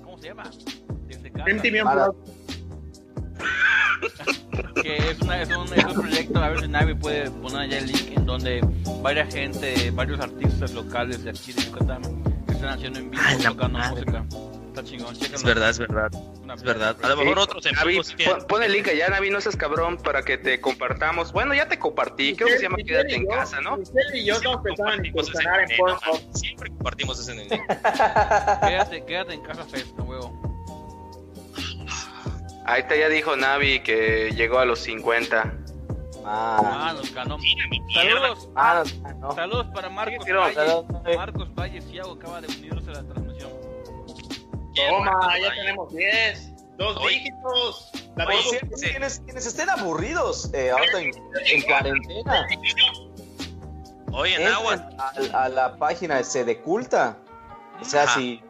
[0.04, 0.44] ¿Cómo se llama?
[1.08, 1.50] Desde casa.
[1.50, 2.36] MTV Para- Unplugged.
[4.82, 7.78] que es, una, es, un, es un proyecto, a ver si Navi puede poner allá
[7.78, 8.62] el link en donde
[9.02, 12.02] varias gente, varios artistas locales de aquí de Yucatán
[12.50, 14.06] están haciendo en vivo, Ay, tocando madre.
[14.06, 14.26] música.
[14.76, 15.36] Está chingón, chéquenlo.
[15.38, 16.12] Es verdad, es verdad.
[16.44, 16.96] Una Es verdad.
[17.02, 19.56] A lo mejor otros en Navi, sí pon, pon el link allá, Navi, no seas
[19.56, 21.32] cabrón, para que te compartamos.
[21.32, 23.78] Bueno, ya te compartí, creo que se llama Quédate en yo- casa, ¿no?
[23.78, 27.50] Michelle y yo estamos pensando en Compartimos ese en nene, no Siempre compartimos ese nene.
[28.68, 30.42] Quédate, quédate en casa festa, huevo.
[32.66, 35.54] Ahí está, ya dijo Navi que llegó a los 50.
[36.28, 37.38] Ah, Ah, nos ganó.
[37.94, 38.84] Saludos, ah,
[39.20, 39.32] no.
[39.34, 40.56] saludos para Marcos Sí, pero- Valle.
[40.56, 41.16] Saludos, eh.
[41.16, 43.25] Marcos Valle Ciago acaba de unirse a la transmisión.
[44.76, 46.52] Toma, ya tenemos 10.
[46.78, 47.16] Dos Oye.
[47.20, 47.92] dígitos.
[48.16, 48.38] La Oye,
[48.76, 48.90] sí.
[48.90, 51.12] Quienes, estén aburridos eh, ahorita en,
[51.54, 52.48] en cuarentena,
[54.14, 55.34] Oye, entren Nahuatl.
[55.34, 57.18] a, a la página de Sede Culta.
[57.82, 58.16] O sea, Ajá.
[58.16, 58.42] si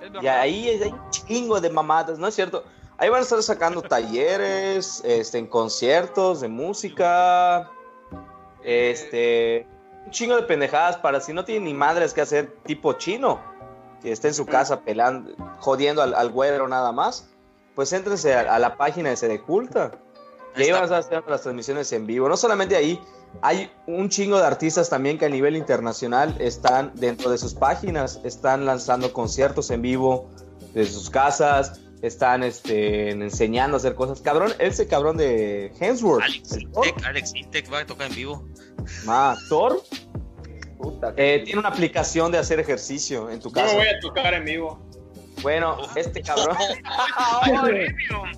[0.00, 2.64] Es y ahí hay un chingo de mamadas, ¿no es cierto?
[2.98, 7.70] Ahí van a estar sacando talleres, este, en conciertos de música,
[8.64, 9.66] este,
[10.04, 13.40] un chingo de pendejadas para si no tienen ni madres que hacer, tipo chino,
[14.02, 17.28] que esté en su casa pelando, jodiendo al, al güero nada más,
[17.74, 19.92] pues éntrense a, a la página de Sede Culta.
[20.56, 20.80] Y Ahí está.
[20.80, 22.28] van a haciendo las transmisiones en vivo.
[22.28, 23.00] No solamente ahí,
[23.40, 28.20] hay un chingo de artistas también que a nivel internacional están dentro de sus páginas,
[28.24, 30.28] están lanzando conciertos en vivo
[30.74, 34.20] desde sus casas, están este, enseñando a hacer cosas.
[34.20, 38.44] Cabrón, ese cabrón de Hemsworth, Alex Intec, Alex Intec va a tocar en vivo.
[39.04, 39.80] ma, Thor,
[40.82, 43.74] Puta, eh, tiene una aplicación de hacer ejercicio en tu Yo casa.
[43.76, 44.80] voy a tocar en vivo.
[45.42, 46.56] Bueno, este cabrón.
[47.42, 48.28] ¡Hay premium!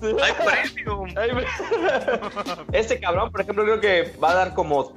[1.17, 2.65] ¡Hay premium!
[2.71, 4.93] Este cabrón, por ejemplo, creo que va a dar como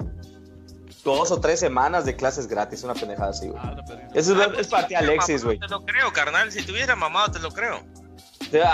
[1.03, 3.59] dos o tres semanas de clases gratis, una pendejada así, güey.
[3.63, 4.09] Ah, lo.
[4.13, 5.59] Eso Ah, es, pues, es para ti, Alexis, güey.
[5.59, 6.51] Te lo creo, carnal.
[6.51, 7.81] Si tuviera mamado, te lo creo.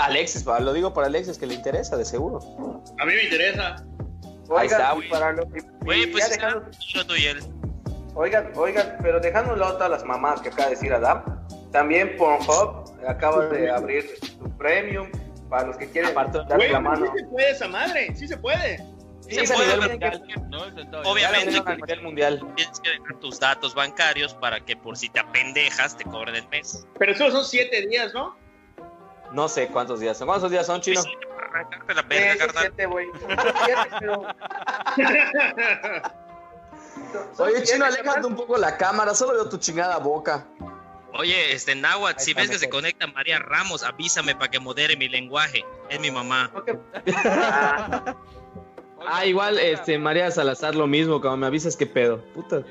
[0.04, 2.38] Alexis, lo digo para Alexis que le interesa, de seguro.
[2.98, 3.84] A mí me interesa.
[4.56, 5.36] Ahí está, Oigan, güey.
[5.36, 5.46] lo
[5.84, 7.40] Güey, pues ya será dejando- yo, tú y él.
[8.16, 11.22] Oigan, oigan, pero dejando a un lado todas las mamás que acaba de decir Adam,
[11.70, 15.08] también Pornhub acaba de abrir su premium
[15.50, 17.06] para los que quieren Aparte- darle Güey, la mano.
[17.06, 18.16] sí se puede esa madre.
[18.16, 18.78] Sí se puede.
[19.28, 20.22] Sí, a puede, nivel mundial.
[20.48, 21.62] No Obviamente.
[21.66, 22.40] a nivel mundial.
[22.56, 26.48] Tienes que dejar tus datos bancarios para que por si te apendejas te cobren el
[26.48, 26.86] mes.
[26.98, 28.36] Pero solo son siete días, ¿no?
[29.32, 30.28] No sé cuántos días son.
[30.28, 31.02] ¿Cuántos días son, chino?
[31.02, 32.62] Sí, para arrancarte la verga, carnal.
[32.62, 33.06] siete, güey.
[33.64, 34.26] Siete, pero-
[37.38, 40.46] Oye, chino, aléjate un poco la cámara, solo veo tu chingada boca.
[41.18, 45.08] Oye, este Nahuatl, si ves que se conecta María Ramos, avísame para que modere mi
[45.08, 45.64] lenguaje.
[45.88, 46.50] Es mi mamá.
[49.08, 52.24] Ah, igual, este, María Salazar lo mismo, como me avisas qué pedo.
[52.34, 52.64] Puta.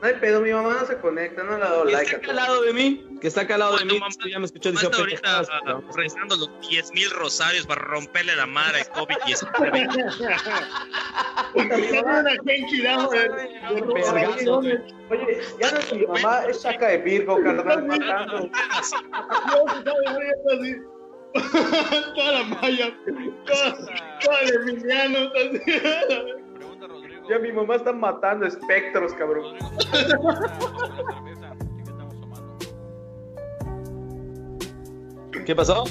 [0.00, 2.16] No hay pedo, mi mamá no se conecta, no le ha dado Que like está
[2.16, 2.46] a acá al todo.
[2.54, 3.98] lado de mí, que está acá al lado de mí.
[3.98, 8.46] mamá, ya me escuchó diciendo ahorita ah, rezando los 10 mil rosarios para romperle la
[8.46, 10.50] madre al COVID-19.
[11.52, 14.12] Tiene una Genki Dama de- de ropa.
[14.12, 14.58] Vergazo.
[14.58, 18.38] Oye, ya no es mi mamá, es Chaca de Virgo, carnal, matando.
[18.48, 20.76] Dios, está muriendo así.
[22.14, 22.96] Toda la malla.
[23.46, 23.76] Toda,
[24.20, 25.30] toda el Emiliano.
[27.30, 29.54] Ya mi mamá está matando espectros, cabrón.
[29.60, 32.58] Rodrigo, ¿cómo se llama la cerveza que estamos tomando?
[35.46, 35.84] ¿Qué pasó?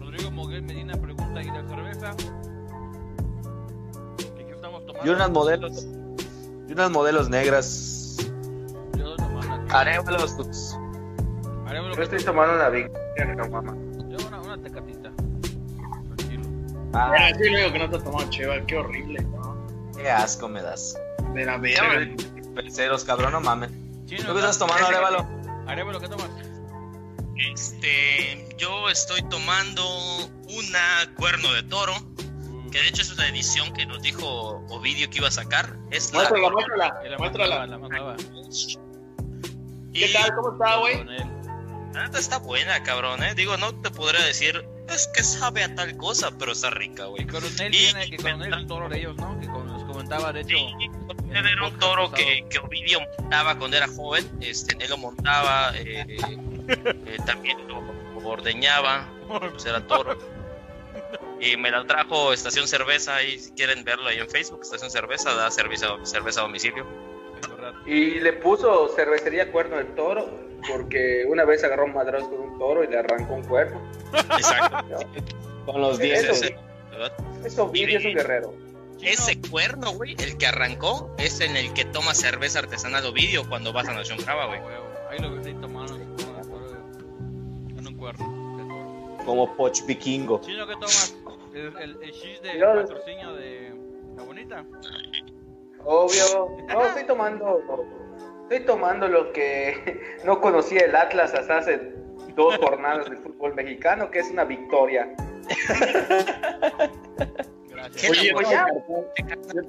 [0.00, 2.14] Rodrigo Moguel Medina pregunta, ¿y la cerveza?
[4.16, 5.06] ¿Qué, qué estamos tomando?
[5.06, 5.86] Y unas modelos.
[6.66, 8.16] Y unas modelos negras.
[8.96, 9.66] Yo tomando aquí.
[9.74, 10.38] Arévalos.
[10.38, 13.76] Yo estoy tomando una Victoria, no mamá.
[14.08, 15.12] Yo una, una tecatita.
[16.16, 16.44] Tranquilo.
[16.94, 19.26] Ah, Ah, sí, le digo que no te has tomado Cheva, qué horrible.
[19.98, 20.96] Qué asco me das.
[21.34, 22.16] De la verga.
[22.54, 23.70] Terceros, cabrón, no mames.
[24.06, 25.26] Chino, ¿Tú qué estás tomando, Arévalo?
[25.66, 26.30] Haremos ¿qué tomas?
[27.52, 29.84] Este, yo estoy tomando
[30.48, 31.92] una cuerno de toro,
[32.72, 35.76] que de hecho es una edición que nos dijo Ovidio que iba a sacar.
[35.90, 37.58] Es la Muéstrala, muéstrala, la muéstrala.
[37.58, 38.16] mandaba, la mandaba.
[39.92, 40.34] ¿Qué Y tal?
[40.34, 41.04] ¿Cómo está, güey?
[41.92, 43.34] La neta está buena, cabrón, eh.
[43.34, 47.22] Digo, no te podría decir, es que sabe a tal cosa, pero está rica, güey.
[47.22, 49.38] Y Coronel Y- tiene, que Coronel es un toro de ellos, ¿no?
[49.40, 50.56] Que con, nos comentaba, de hecho.
[50.56, 50.90] Sí,
[51.32, 56.04] era un toro que, que Ovidio montaba cuando era joven, este, él lo montaba, eh,
[56.68, 57.82] eh, también lo,
[58.20, 59.06] lo ordeñaba,
[59.50, 60.18] pues era toro.
[61.40, 65.32] Y me la trajo Estación Cerveza, ahí si quieren verlo ahí en Facebook, Estación Cerveza,
[65.34, 66.84] da servicio, cerveza a domicilio.
[67.86, 70.30] Y le puso cervecería cuerno del toro,
[70.68, 73.80] porque una vez agarró un madrazo con un toro y le arrancó un cuerno.
[74.12, 74.98] Exacto.
[75.66, 76.54] Con los Eso, dientes.
[77.44, 78.54] Eso, Vidio es un guerrero.
[79.02, 83.72] Ese cuerno, güey, el que arrancó, es en el que toma cerveza artesanal Ovidio cuando
[83.72, 84.60] vas a Nación Crava, güey.
[84.60, 84.86] Huevo.
[85.10, 89.18] Ahí lo ahí tomando con un cuerno.
[89.24, 90.40] Como Poch Vikingo.
[90.40, 91.16] Chino, ¿qué tomas?
[91.54, 93.72] El, el, el cheese de patrocinio de
[94.16, 94.64] la bonita.
[95.90, 96.56] Obvio.
[96.68, 97.62] No, estoy tomando.
[98.42, 101.92] Estoy tomando lo que no conocía el Atlas hasta hace
[102.34, 105.08] dos jornadas del fútbol mexicano, que es una victoria.
[107.68, 108.02] Gracias.
[108.02, 108.46] ¿Qué Oye, la- tengo el,
[109.26, 109.66] cartón,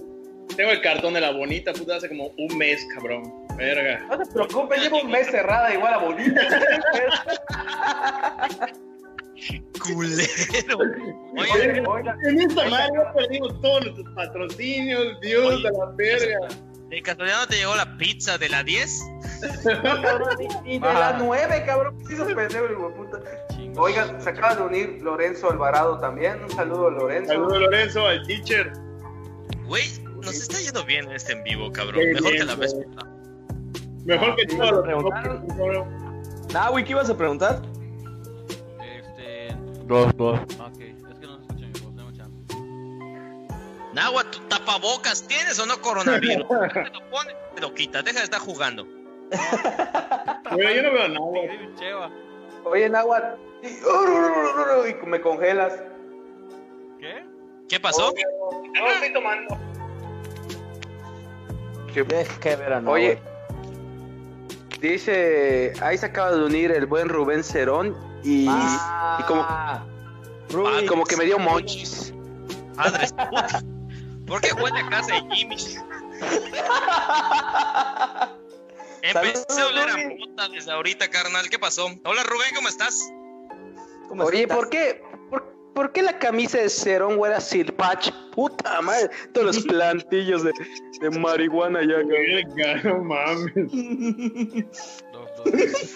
[0.55, 3.23] tengo el cartón de la bonita, puta, hace como un mes, cabrón.
[3.55, 3.99] Verga.
[4.09, 6.41] No te preocupes, llevo un mes cerrada igual a bonita.
[9.81, 10.77] Culero.
[11.37, 16.47] Oye, Oye, Oiga, En esta madre perdimos todos nuestros patrocinios, Dios de la verga.
[16.89, 18.99] ¿de casualidad no te llegó la pizza de la 10?
[19.73, 21.11] cabrón, ni- ni de Ah.
[21.11, 21.97] las nueve, cabrón.
[22.07, 23.55] ¿Qué hizo pendejo el?
[23.55, 23.81] Chingo.
[23.83, 26.43] Oigan, se acaba de unir Lorenzo Alvarado también.
[26.43, 27.33] Un saludo, Lorenzo.
[27.33, 28.73] Saludos, Lorenzo, al teacher.
[29.67, 29.87] Güey,
[30.23, 32.01] nos está yendo bien este en vivo, cabrón.
[32.01, 32.87] Qué Mejor bien, que la vez güey.
[34.05, 35.47] Mejor que los preguntaron.
[35.47, 36.21] cabrón.
[36.51, 37.61] Nahui, ¿qué ibas a preguntar?
[39.89, 40.39] Dos, dos.
[40.39, 42.37] Ok, es que no se escucha mi voz, tengo chance.
[43.91, 46.47] Nahua, ¿tu tapabocas tienes o no coronavirus?
[46.73, 48.85] Te lo pones, te lo quitas, deja de estar jugando.
[50.51, 51.31] Güey, yo no veo nada.
[51.31, 52.11] Mi David Cheva.
[52.65, 53.39] Oye, Nahuatl.
[53.63, 55.73] Y, y me congelas.
[56.99, 57.25] ¿Qué?
[57.67, 58.13] ¿Qué pasó?
[58.73, 59.57] No, estoy tomando.
[61.93, 63.01] Deja que ver a Nahui.
[63.01, 63.21] Oye,
[64.81, 69.45] dice, ahí se acaba de unir el buen Rubén Cerón y, Ah, y como,
[70.51, 70.83] Rubik.
[70.83, 72.13] y como que me dio monchis.
[72.75, 73.61] Madres puta.
[74.25, 75.57] ¿Por qué huele a casa de Jimmy?
[79.01, 80.17] Empecé a oler a Rubén.
[80.17, 81.49] puta desde ahorita, carnal.
[81.49, 81.87] ¿Qué pasó?
[82.05, 83.09] Hola, Rubén, ¿cómo estás?
[84.07, 84.57] ¿Cómo Oye, estás?
[84.57, 85.01] ¿por qué,
[85.73, 88.11] por, qué la camisa de Cerón huele a silpach?
[88.33, 90.53] Puta madre, todos los plantillos de,
[91.01, 91.97] de marihuana ya.
[91.97, 93.53] Verga, no mames.
[95.11, 95.95] Dos, dos.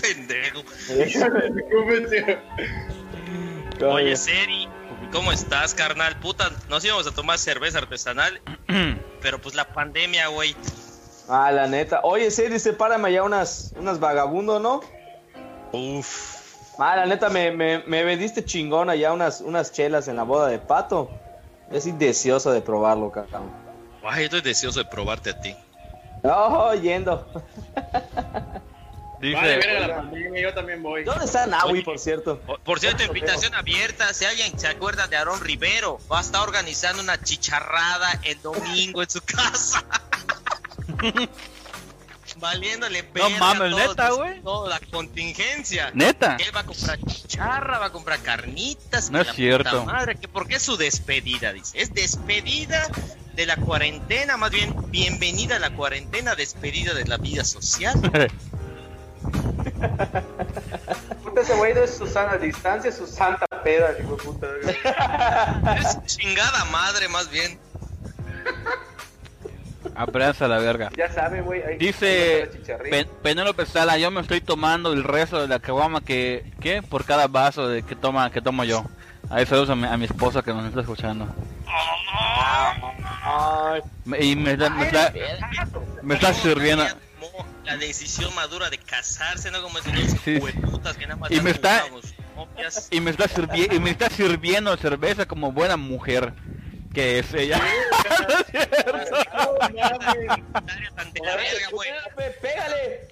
[0.00, 0.62] Pendejo.
[3.82, 4.68] Oye, Seri,
[5.12, 6.18] ¿cómo estás, carnal?
[6.20, 8.40] Puta, nos íbamos a tomar cerveza artesanal,
[9.22, 10.54] pero pues la pandemia, güey.
[11.28, 12.00] Ah, la neta.
[12.02, 14.80] Oye, Seri, sepárame allá unas, unas vagabundo, ¿no?
[15.72, 16.39] Uf.
[16.82, 20.48] Ah, la neta, me, me, me vendiste chingón allá unas, unas chelas en la boda
[20.48, 21.10] de Pato.
[21.70, 23.52] Es deseoso de probarlo, cabrón.
[24.02, 25.54] Ay, estoy deseoso de probarte a ti.
[26.22, 27.26] Oh, yendo.
[29.20, 29.34] Dice.
[29.34, 31.04] Vale, verga la pandemia, yo también voy.
[31.04, 32.40] ¿Dónde está Nahui, por cierto?
[32.64, 34.14] Por cierto, invitación abierta.
[34.14, 39.02] Si alguien se acuerda de Aarón Rivero, va a estar organizando una chicharrada el domingo
[39.02, 39.84] en su casa.
[42.40, 44.40] Valiéndole No mames, ¿neta, güey?
[44.40, 45.90] Toda la contingencia.
[45.92, 46.36] Neta.
[46.40, 49.10] Él va a comprar chicharra, va a comprar carnitas.
[49.10, 49.80] No es la cierto.
[49.80, 51.78] puta Madre, que porque es su despedida, dice.
[51.78, 52.88] Es despedida
[53.34, 58.00] de la cuarentena, más bien bienvenida a la cuarentena, despedida de la vida social.
[61.22, 64.46] Puta, ese güey no es Susana a distancia, es su santa peda, hijo puta.
[65.78, 67.58] es chingada madre, más bien.
[69.94, 70.90] Aprensa la verga.
[70.96, 71.62] Ya sabe, güey.
[71.78, 72.50] Dice.
[72.90, 76.82] Pen- Penélope Sala, yo me estoy tomando el resto de la caguama que, ¿qué?
[76.82, 78.84] Por cada vaso de que toma, que tomo yo.
[79.28, 81.26] Ahí saludos a mi, a mi esposa que nos está escuchando.
[84.04, 85.12] Me- y me, está- me está,
[86.02, 86.84] me está sirviendo.
[87.64, 89.92] La decisión madura de casarse, no como esos
[90.24, 90.38] Sí.
[90.38, 91.84] hueputas que nada más Y me está-.
[92.90, 96.32] Y me está, sirvi- y me está sirviendo cerveza como buena mujer
[96.92, 97.60] que es ella.
[102.40, 103.08] Pégale,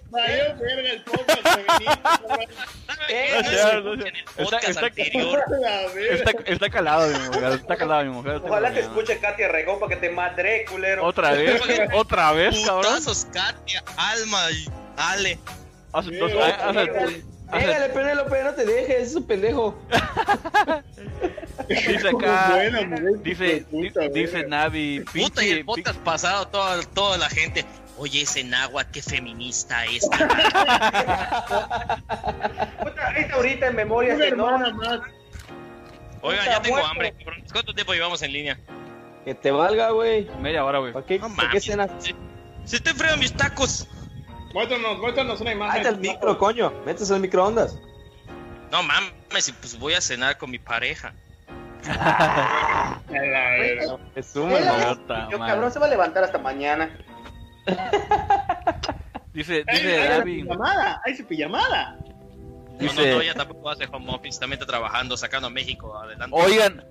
[6.51, 7.09] está- calado.
[7.09, 8.41] Mi mujer, está calado mi mujer.
[8.45, 11.05] Ojalá te escuche Katia Regón para que te madre, culero.
[11.05, 11.61] Otra vez,
[11.93, 12.85] otra vez, cabrón.
[12.85, 15.39] Putazos, Katia, Alma y Ale.
[15.93, 19.79] Hace dos Sí, hace- Pégale, Penélope, no te dejes, es un pendejo.
[21.69, 24.47] dice acá, buena mujer, dice, puta, dice.
[24.47, 27.65] Navi, Puta, y el podcast pasado, toda, toda la gente.
[27.97, 30.07] Oye, ese náhuatl, qué feminista es.
[32.83, 34.47] Puta, ahorita en memoria Una que no.
[34.47, 35.01] hermana más.
[36.23, 36.91] Oigan, Puta, ya tengo muerto.
[36.91, 37.45] hambre, cabrón.
[37.53, 38.59] ¿Cuánto tiempo llevamos en línea?
[39.25, 40.29] Que te valga, güey.
[40.41, 40.93] media hora, güey.
[40.93, 41.65] ¿Para qué, No ¿para qué mames.
[41.65, 41.91] cenas?
[41.99, 42.15] Se,
[42.65, 43.89] se te enfrian mis tacos.
[44.53, 45.77] Muéstranos, muéstranos una Ahí imagen.
[45.79, 46.73] está el micro, coño.
[46.85, 47.79] Metes el microondas.
[48.71, 51.13] No mames, y pues voy a cenar con mi pareja.
[51.87, 53.03] Mamá.
[54.97, 56.91] Puta Yo cabrón se va a levantar hasta mañana.
[59.33, 61.99] Dice, dice pijamada, ahí su pijamada.
[62.79, 65.97] No, no, Dice- no, ella tampoco hace home office, también está trabajando, sacando a México
[65.97, 66.37] adelante.
[66.37, 66.85] oigan.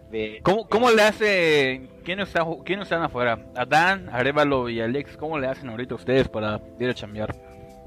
[0.43, 3.39] ¿cómo, cómo le hace, quiénes están, quiénes están afuera?
[3.55, 7.33] Adán, Arevalo y Alex, ¿cómo le hacen ahorita ustedes para ir a chambear?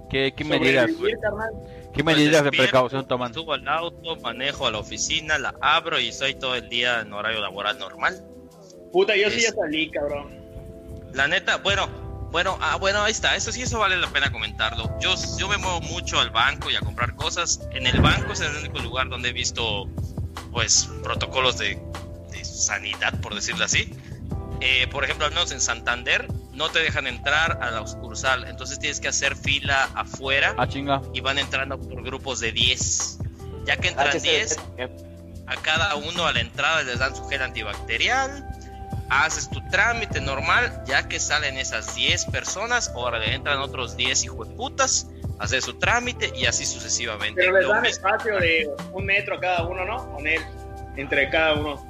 [0.08, 0.90] ¿Qué, qué medidas,
[1.94, 3.32] qué Pues medidas de precaución toman?
[3.32, 7.12] Subo al auto, manejo a la oficina, la abro y estoy todo el día en
[7.12, 8.20] horario laboral normal.
[8.92, 10.40] Puta, yo sí Es- ya salí, cabrón.
[11.12, 11.88] La neta, bueno,
[12.30, 13.34] bueno, ah, bueno, ahí está.
[13.36, 14.98] Eso sí, eso vale la pena comentarlo.
[15.00, 17.60] Yo, yo me muevo mucho al banco y a comprar cosas.
[17.72, 19.88] En el banco es el único lugar donde he visto,
[20.52, 21.80] pues, protocolos de,
[22.30, 23.92] de sanidad, por decirlo así.
[24.60, 28.44] Eh, por ejemplo, al menos en Santander, no te dejan entrar a la sucursal.
[28.46, 31.00] Entonces tienes que hacer fila afuera Ah, chinga.
[31.14, 33.18] y van entrando por grupos de 10.
[33.66, 34.56] Ya que Ah, entran que se- 10,
[35.46, 38.46] a cada uno a la entrada les dan su gel antibacterial,
[39.10, 44.24] haces tu trámite normal, ya que salen esas 10 personas, ahora le entran otros 10
[44.24, 47.40] hijueputas, hacer su trámite y así sucesivamente.
[47.42, 50.10] Pero les dan espacio de un metro a cada uno, ¿no?
[50.14, 50.40] Con él.
[50.96, 51.84] Entre cada uno.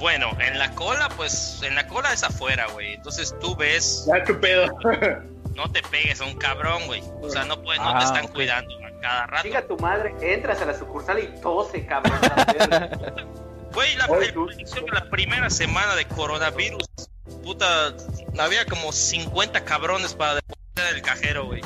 [0.00, 2.94] Bueno, en la cola, pues en la cola es afuera, güey.
[2.94, 4.66] Entonces tú ves, Ya tu pedo.
[5.54, 7.02] no te pegues a un cabrón, güey.
[7.22, 8.34] O sea, no, puedes, no Ah, te están ok.
[8.34, 9.42] cuidando a cada rato.
[9.44, 12.18] Diga tu madre, entras a la sucursal y tose, cabrón.
[13.78, 14.48] Güey, la, tú.
[14.92, 16.82] la primera semana de coronavirus,
[17.44, 17.94] puta,
[18.36, 21.60] había como 50 cabrones para depositar el cajero, güey.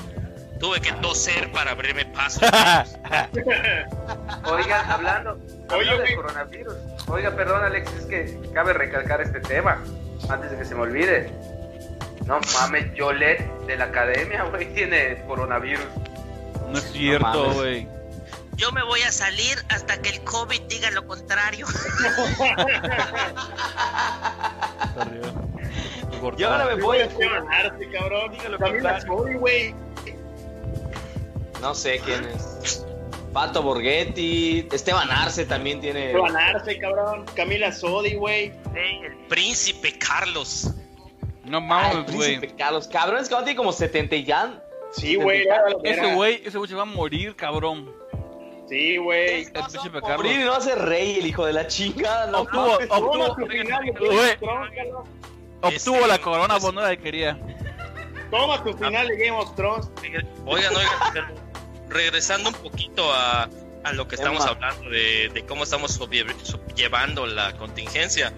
[0.61, 2.43] Tuve que toser para abrirme paso.
[4.45, 5.39] Oigan, hablando,
[5.71, 6.75] hablando del coronavirus.
[7.09, 9.83] Oiga, perdón, Alex, es que cabe recalcar este tema
[10.29, 11.33] antes de que se me olvide.
[12.27, 15.87] No mames, Yolet de la academia, güey, tiene coronavirus.
[16.69, 17.89] No es cierto, güey.
[18.57, 21.67] Yo me voy a salir hasta que el COVID diga lo contrario.
[26.37, 28.33] Yo ahora me voy a Esteban Arce, cabrón.
[28.33, 29.19] Dígalo, Camila contrario.
[29.19, 29.75] Sodi, güey.
[31.61, 32.85] No sé quién es.
[33.33, 34.69] Pato Borghetti.
[34.71, 36.07] Esteban Arce también tiene.
[36.09, 37.25] Esteban Arce, cabrón.
[37.35, 38.53] Camila Sodi, güey.
[38.75, 40.71] El príncipe Carlos.
[41.45, 42.37] No mames, güey.
[42.37, 42.87] Príncipe Carlos.
[42.89, 44.63] Cabrón, es que ahora tiene como 70 y ya.
[44.93, 45.45] Sí, güey.
[45.45, 48.02] lo Ese güey, ese güey se va a morir, cabrón.
[48.73, 49.43] Sí, güey.
[49.43, 52.31] El no hace rey, el hijo de la chingada.
[52.31, 53.25] No, Obtuvo, obtuvo,
[55.61, 57.39] obtuvo Este, la corona, vos no la quería.
[58.31, 59.91] Toma tu final de Game of Thrones.
[60.47, 61.35] Oigan, oigan,
[61.91, 63.47] regresando un poquito a,
[63.85, 64.53] a lo que estamos Emma.
[64.53, 66.01] hablando de, de cómo estamos
[66.75, 68.33] llevando la contingencia.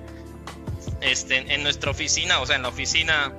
[1.01, 3.33] Este, en nuestra oficina, o sea, en la oficina,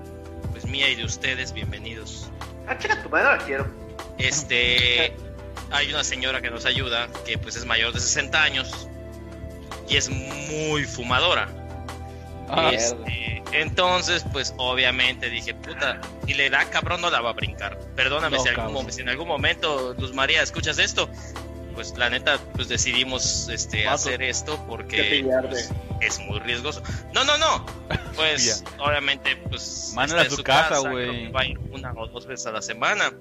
[0.51, 2.31] pues mía y de ustedes, bienvenidos.
[2.67, 3.67] Ah, chica, tu madre la quiero.
[4.17, 5.13] Este,
[5.71, 8.87] hay una señora que nos ayuda, que pues es mayor de 60 años
[9.87, 11.47] y es muy fumadora.
[12.49, 17.33] Ah, Este, entonces, pues obviamente dije, puta, si le da cabrón no la va a
[17.33, 17.79] brincar.
[17.95, 21.09] Perdóname No, si, algún, si en algún momento, Luz María, escuchas esto.
[21.73, 26.81] Pues la neta, pues decidimos este, hacer esto porque pues, es muy riesgoso.
[27.13, 27.65] No, no, no.
[28.15, 31.29] Pues obviamente, pues está a su casa, güey.
[31.33, 33.11] Va a ir una o dos veces a la semana.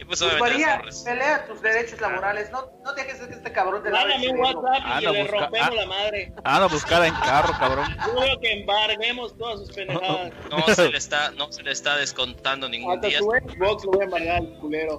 [0.00, 2.50] Y pues Pues María, pelea tus derechos laborales.
[2.50, 4.56] No, no dejes que este cabrón te lave el Mándame un.
[4.64, 5.74] WhatsApp y Anda, le busca- rompemos ah.
[5.74, 6.32] la madre.
[6.42, 7.96] Anda a buscar en carro, cabrón.
[8.06, 10.32] Yo digo que embarguemos todas sus pendejadas.
[10.50, 13.18] no se le está, no se le está descontando ningún Hasta día.
[13.18, 14.98] su Xbox lo voy a embargar, culero.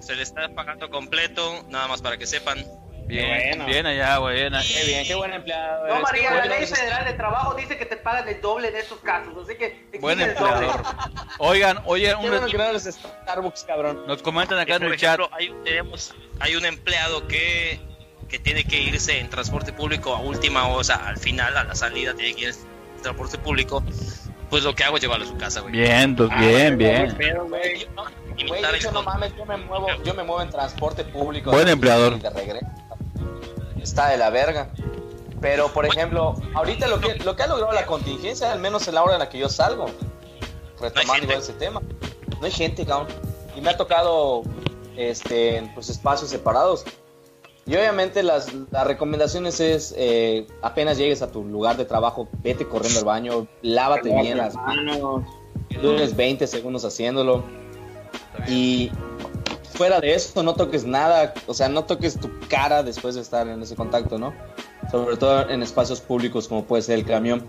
[0.00, 2.64] Se le está pagando completo, nada más para que sepan.
[3.10, 3.66] Bien, bueno.
[3.66, 4.62] bien allá, buena.
[4.62, 5.86] Qué bien, qué buen empleado.
[5.88, 8.76] No, María, la bueno ley federal de trabajo dice que te pagan el doble en
[8.76, 10.66] estos casos, así que exige Buen el doble.
[10.66, 10.82] empleador.
[11.38, 14.04] Oigan, oigan, Qué un- bueno que no eres Starbucks, cabrón.
[14.06, 15.20] nos comentan acá en el chat.
[15.32, 17.80] hay, tenemos, hay un empleado que,
[18.28, 21.64] que tiene que irse en transporte público a última hora, o sea, al final, a
[21.64, 23.82] la salida, tiene que ir en transporte público.
[24.50, 25.72] Pues lo que hago es llevarlo a su casa, güey.
[25.72, 27.14] Bien, pues Ah, bien, güey, bien.
[27.16, 27.86] pero, güey,
[28.48, 31.50] Güey, no mames, yo me muevo, yo me muevo en transporte público.
[31.50, 32.18] Buen empleador.
[32.18, 32.66] de regreso.
[33.82, 34.70] Está de la verga.
[35.40, 38.94] Pero, por ejemplo, ahorita lo que, lo que ha logrado la contingencia, al menos en
[38.94, 39.86] la hora en la que yo salgo,
[40.78, 41.80] retomando igual ese tema,
[42.38, 43.08] no hay gente, cabrón.
[43.56, 44.42] Y me ha tocado
[44.96, 46.84] este, en pues, espacios separados.
[47.66, 52.66] Y obviamente las, las recomendaciones es, eh, apenas llegues a tu lugar de trabajo, vete
[52.66, 55.22] corriendo al baño, lávate bien las manos.
[55.80, 57.44] dures 20 segundos haciéndolo.
[58.48, 58.90] Y
[59.80, 63.48] fuera de eso, no toques nada, o sea, no toques tu cara después de estar
[63.48, 64.34] en ese contacto, ¿no?
[64.90, 67.42] Sobre todo en espacios públicos como puede ser el camión.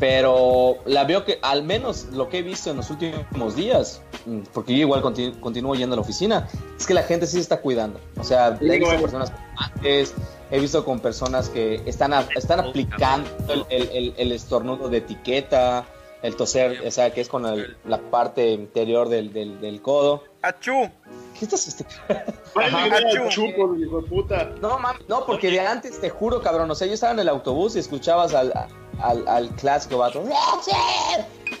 [0.00, 4.38] Pero la veo que, al menos lo que he visto en los últimos días, mm,
[4.52, 7.40] porque yo igual continu- continúo yendo a la oficina, es que la gente sí se
[7.42, 8.00] está cuidando.
[8.18, 9.00] O sea, Sí, he visto güey.
[9.00, 10.14] personas con guantes,
[10.50, 14.98] he visto con personas que están, a- están aplicando el, el- el- el estornudo de
[14.98, 15.84] etiqueta,
[16.22, 20.24] el toser, o sea, que es con el- la parte interior del, del, del codo.
[20.42, 20.90] ¡Achú!
[21.38, 21.84] ¿Qué estás este?
[22.08, 24.50] De puta.
[24.60, 27.28] No, mami, no, porque de antes, te juro, cabrón, o sea, yo estaba en el
[27.28, 28.52] autobús y escuchabas al,
[29.00, 30.22] al, al clásico vato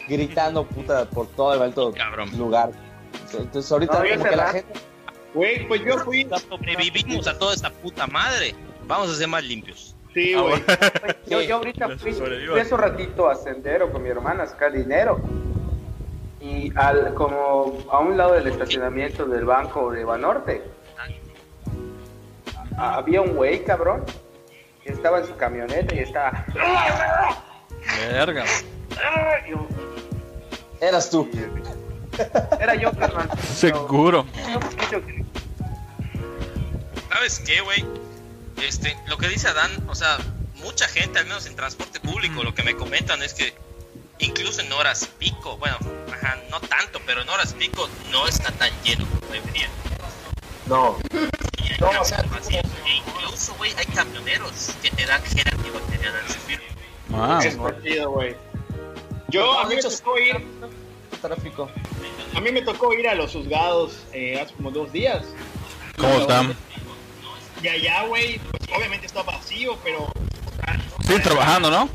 [0.08, 2.30] gritando, puta, por todo el alto Cabrón.
[2.36, 2.70] lugar.
[3.32, 4.72] Entonces ahorita No, como que la gente...
[5.34, 6.26] Güey, pues yo fui.
[6.48, 8.54] Sobrevivimos a toda esta puta madre.
[8.86, 9.94] Vamos a ser más limpios.
[10.14, 10.62] Sí, Ah, güey.
[11.28, 14.72] Yo, yo ahorita fui, fui hace un ratito a Sendero con mi hermana a sacar
[14.72, 15.20] dinero.
[16.40, 20.62] Y al, como a un lado del estacionamiento del banco de Banorte,
[22.76, 24.04] a- había un güey, cabrón,
[24.82, 26.44] que estaba en su camioneta y estaba...
[28.10, 28.44] Verga.
[30.80, 31.28] Eras tú.
[32.58, 33.28] Era yo, carnal.
[33.38, 34.24] Seguro.
[37.12, 37.84] ¿Sabes qué, güey?
[38.62, 40.18] Este, lo que dice Adán, o sea,
[40.56, 43.54] mucha gente, al menos en transporte público, lo que me comentan es que
[44.18, 45.76] incluso en horas pico, bueno,
[46.12, 49.68] ajá, no tanto, pero en horas pico no está tan lleno como debería.
[50.66, 50.98] No.
[51.80, 52.24] No, o sea.
[52.50, 56.60] E incluso, güey, hay camioneros que te dan gel antibacterial al servir.
[57.12, 58.36] Ah, Está chido, güey.
[59.28, 60.46] Yo, a mí me tocó ir,
[61.22, 61.70] Tráfico.
[62.34, 65.24] a mí me tocó ir a los juzgados eh, hace como dos días.
[65.96, 66.56] ¿cómo están?
[67.62, 70.12] Y allá, güey, pues obviamente está vacío, pero
[71.02, 71.88] Siguen trabajando, ¿no?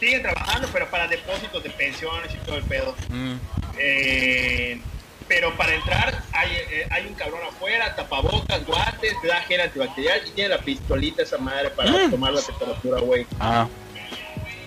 [0.00, 2.94] siguen trabajando, pero para depósitos de pensiones y todo el pedo.
[3.08, 3.34] Mm.
[3.78, 4.80] Eh,
[5.28, 10.22] pero para entrar hay, eh, hay un cabrón afuera, tapabocas, guantes, te da gel antibacterial
[10.26, 12.10] y tiene la pistolita esa madre para Mm.
[12.10, 13.26] tomar la temperatura, güey.
[13.38, 13.68] Ah,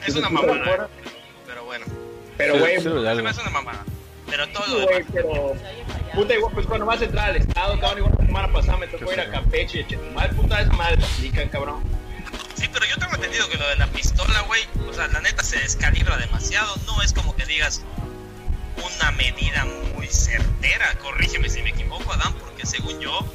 [0.07, 0.87] Es una mamada,
[1.47, 1.85] pero bueno.
[2.37, 3.83] Pero, güey, sí, Se me hace una mamada.
[4.35, 5.55] Pero todo sí, güey, pero...
[6.13, 8.87] Puta, igual, pues cuando vas a entrar al estado, cabrón, igual la semana pasada me
[8.87, 11.81] tocó ir a Campeche y a Chetumal, puta, esa madre la aplican, cabrón.
[12.53, 15.41] Sí, pero yo tengo entendido que lo de la pistola, güey, o sea, la neta
[15.41, 16.75] se descalibra demasiado.
[16.85, 17.81] No es como que digas
[18.75, 19.65] una medida
[19.95, 20.97] muy certera.
[21.01, 23.25] Corrígeme si me equivoco, Adán, porque según yo,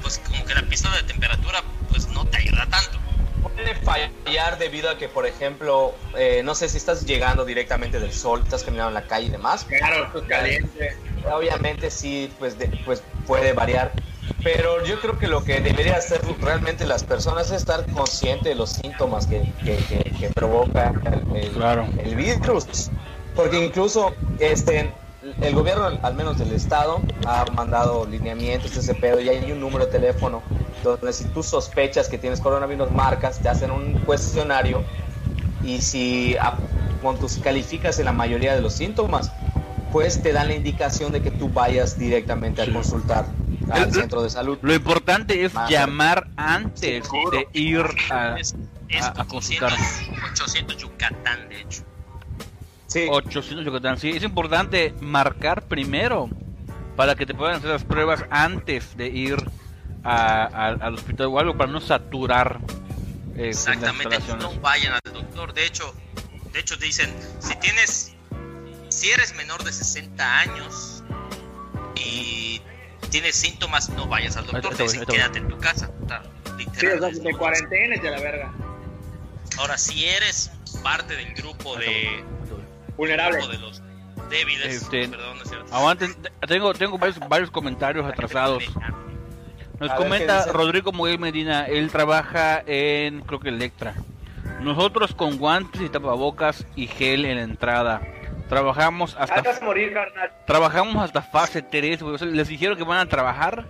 [0.00, 2.98] pues como que la pistola de temperatura, pues no te ayuda tanto.
[3.42, 8.12] Puede fallar debido a que, por ejemplo, eh, no sé si estás llegando directamente del
[8.12, 9.64] sol, estás caminando en la calle y demás.
[9.64, 10.96] Claro, esto es caliente.
[11.30, 13.94] Obviamente sí, pues, de- pues puede variar.
[14.42, 18.54] Pero yo creo que lo que debería hacer realmente las personas es estar consciente de
[18.54, 21.88] los síntomas que, que, que- que provoca el, el- Claro.
[21.98, 22.90] el virus.
[23.34, 24.92] Porque incluso este,
[25.40, 29.86] el gobierno, al menos del estado, ha mandado lineamientos, ese pedo, y hay un número
[29.86, 30.42] de teléfono
[30.84, 34.84] donde si tú sospechas que tienes coronavirus, marcas, te hacen un cuestionario
[35.64, 36.56] y si a-
[37.02, 39.32] con tus calificas en la mayoría de los síntomas,
[39.92, 42.72] pues te dan la indicación de que tú vayas directamente a Sí.
[42.72, 43.26] consultar
[43.70, 44.58] al El- centro de salud.
[44.62, 48.54] Lo importante es llamar antes de ir a, Es,
[48.88, 49.72] es a- a consultar.
[49.72, 51.82] 800, 800 Yucatán, de hecho.
[52.88, 53.98] Sí, 800 Yucatán.
[53.98, 56.28] Sí, es importante marcar primero
[56.96, 59.36] para que te puedan hacer las pruebas antes de ir
[60.02, 62.58] a- a- al hospital o algo para no saturar
[63.36, 65.54] eh, Exactamente, no vayan al doctor.
[65.54, 65.94] De hecho,
[66.52, 68.14] de hecho dicen, si tienes,
[68.88, 71.04] si eres menor de 60 años
[71.94, 72.60] y
[73.10, 74.74] tienes síntomas, no vayas al doctor.
[74.74, 75.88] Te dicen, quédate en tu casa.
[76.58, 77.04] Sí, literal.
[77.04, 78.52] o sea, de cuarentena y de la verga.
[79.58, 80.50] Ahora, si eres
[80.82, 82.24] parte del grupo de,
[82.98, 83.46] Vulnerable.
[83.48, 83.82] de los
[84.28, 85.76] débiles, Este, perdón, no.
[85.76, 86.14] Aguanten,
[86.46, 88.64] tengo, tengo varios, varios comentarios atrasados.
[89.80, 90.46] Nos A ver, ¿qué comenta?
[90.52, 93.94] Rodrigo Miguel Medina, él trabaja en, creo que Electra.
[94.60, 98.02] Nosotros con guantes y tapabocas y gel en la entrada.
[98.48, 100.32] Trabajamos hasta morir, carnal.
[100.46, 102.14] trabajamos hasta fase 3, güey.
[102.14, 103.66] O sea, les dijeron que van a trabajar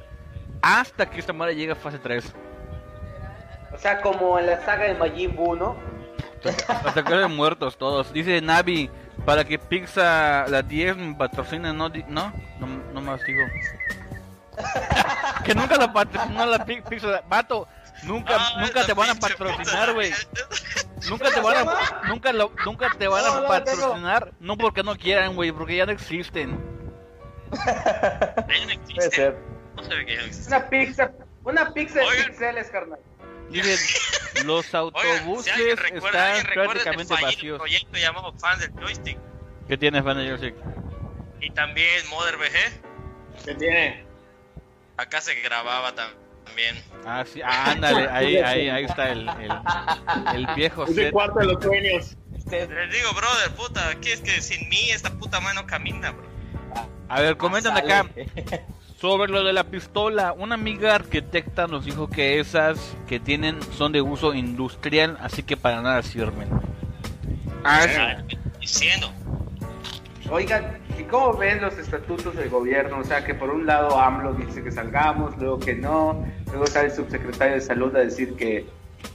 [0.62, 2.32] hasta que esta madre llegue a fase 3.
[3.74, 5.76] O sea, como en la saga de Majin Buu, ¿no?
[6.68, 8.12] Hasta que queden muertos todos.
[8.12, 8.88] Dice Navi,
[9.28, 13.42] para que Pizza la 10 me patrocine, no, di- no, no, no más digo.
[15.44, 17.68] que nunca la patrocinó la Pi- Pizza, vato.
[18.04, 20.14] Nunca, Ah, nunca te van a patrocinar, güey.
[21.10, 24.82] Nunca te van a, nunca, lo- nunca te van No, a no, patrocinar, no porque
[24.82, 26.58] no quieran, güey, porque ya no existen.
[27.52, 29.10] Ya no Puede existe.
[29.10, 29.36] ser.
[29.76, 30.48] No se ve que ya no existe.
[30.56, 31.10] Una pizza,
[31.44, 32.98] una pizza de pixeles, carnal.
[33.50, 33.76] Dice,
[34.44, 37.58] los Oigan, si autobuses recuerda, están prácticamente vacíos.
[37.58, 39.18] proyecto llamado Fans del Joystick.
[39.66, 40.54] ¿Qué tienes, Van de Joystick?
[41.40, 43.44] Y también Mother VG.
[43.44, 44.04] ¿Qué tiene?
[44.96, 46.82] Acá se grababa tam- también.
[47.06, 49.52] Ah, sí, ah, ándale, ahí, ahí, ahí está el, el,
[50.34, 52.16] el viejo Es el cuarto de los sueños.
[52.50, 56.26] Les digo, brother, puta, aquí es que sin mí esta puta mano camina, bro.
[57.10, 57.92] A ver, comentan Sale.
[57.94, 58.10] acá
[59.00, 60.32] sobre lo de la pistola.
[60.32, 65.56] Una amiga arquitecta nos dijo que esas que tienen son de uso industrial, así que
[65.56, 66.48] para nada sirven.
[67.64, 67.86] Ah,
[68.28, 68.36] sí.
[68.60, 69.10] Diciendo.
[70.30, 72.98] Oigan, ¿y cómo ven los estatutos del gobierno?
[72.98, 76.88] O sea, que por un lado AMLO dice que salgamos, luego que no, luego sale
[76.88, 78.66] el subsecretario de salud a decir que,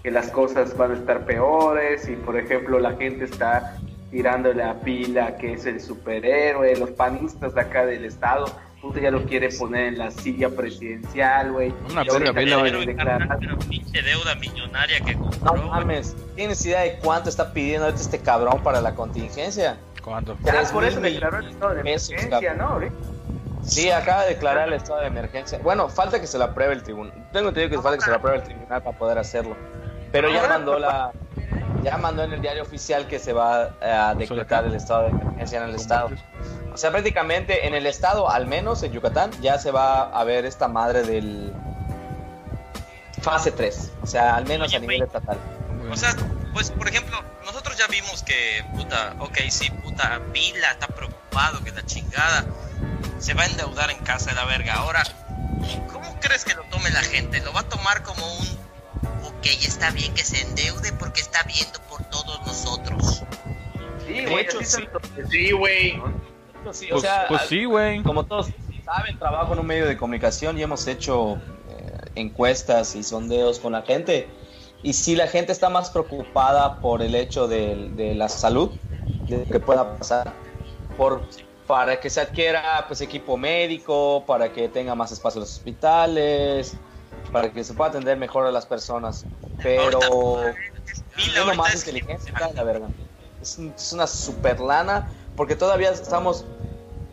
[0.02, 3.78] que las cosas van a estar peores y, por ejemplo, la gente está
[4.10, 8.46] tirándole a pila que es el superhéroe, los panistas de acá del estado,
[8.84, 11.74] puta ya lo quiere poner en la silla presidencial, güey.
[11.90, 15.68] Una verga, Pero pinche deuda millonaria que No compró.
[15.70, 19.78] mames, ¿tienes idea de cuánto está pidiendo ahorita este cabrón para la contingencia?
[20.04, 20.38] ¿Cuánto?
[20.44, 22.58] Ya Tres por eso mil declaró el estado de emergencia, cabrón.
[22.58, 23.14] ¿no?
[23.66, 25.60] Sí, acaba de declarar el estado de emergencia.
[25.64, 27.14] Bueno, falta que se lo apruebe el tribunal.
[27.32, 29.56] Tengo entendido que falta que se lo apruebe el tribunal para poder hacerlo.
[30.12, 31.12] Pero ya mandó la
[31.84, 35.64] ya mandó en el diario oficial que se va a decretar el estado de emergencia
[35.64, 36.10] en el estado.
[36.74, 40.46] O sea, prácticamente en el estado, al menos en Yucatán, ya se va a ver
[40.46, 41.54] esta madre del
[43.22, 43.92] fase 3.
[44.02, 45.08] O sea, al menos Oye, a nivel güey.
[45.08, 45.38] estatal.
[45.92, 46.16] O sea,
[46.54, 51.72] pues por ejemplo, nosotros ya vimos que, puta, ok, sí, puta, Vila está preocupado, que
[51.72, 52.46] la chingada
[53.20, 54.74] se va a endeudar en casa de la verga.
[54.74, 55.04] Ahora,
[55.92, 57.40] ¿cómo crees que lo tome la gente?
[57.42, 58.48] ¿Lo va a tomar como un,
[59.26, 63.24] ok, está bien que se endeude porque está viendo por todos nosotros?
[64.08, 64.88] Sí, güey, hecho, así
[66.64, 66.86] son- Sí.
[66.86, 68.04] Sí, o Pues, sea, pues sí, güey.
[68.04, 68.52] como todos
[68.86, 71.38] saben, trabajo en un medio de comunicación y hemos hecho
[71.70, 74.28] eh, encuestas y sondeos con la gente.
[74.82, 78.72] Y si la gente está más preocupada por el hecho de, de la salud,
[79.28, 80.34] de lo que pueda pasar,
[80.98, 81.24] por,
[81.66, 86.76] para que se adquiera pues equipo médico, para que tenga más espacio en los hospitales,
[87.32, 89.26] para que se pueda atender mejor a las personas.
[89.62, 90.00] Pero
[91.18, 92.90] es lo más inteligente, la verdad.
[93.42, 96.46] Es, es una super lana, porque todavía estamos,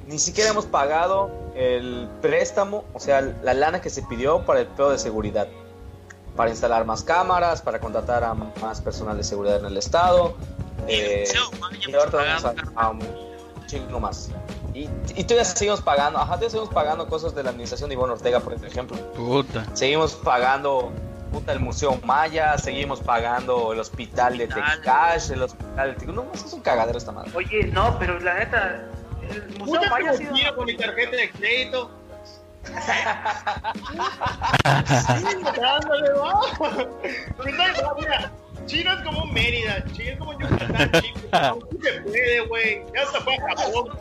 [0.06, 4.66] ni siquiera hemos pagado el préstamo, o sea, la lana que se pidió para el
[4.66, 5.48] pedo de seguridad.
[6.36, 10.34] Para instalar más cámaras, para contratar a más personal de seguridad en el estado.
[10.86, 11.24] eh,
[11.86, 13.00] y ahorita vamos a, a un
[13.66, 14.30] chingo más.
[14.72, 18.12] Y, y todavía seguimos pagando, ajá, todavía seguimos pagando cosas de la administración de Ivonne
[18.12, 18.96] Ortega, por ejemplo.
[19.14, 19.66] Puta.
[19.74, 20.90] Seguimos pagando
[21.30, 24.48] puta, el Museo Maya, seguimos pagando el hospital de.
[24.48, 27.30] Tecash, el hospital de No, es un cagadero esta madre.
[27.34, 28.82] Oye, no, pero la neta,
[29.28, 30.56] el Museo Maya ha sido...
[30.56, 31.90] con mi tarjeta de crédito.
[38.66, 41.18] Chino es como Mérida, Chino es como Yucatán, chico.
[41.32, 42.84] No se puede, güey.
[42.94, 43.98] Ya se fue a Japón.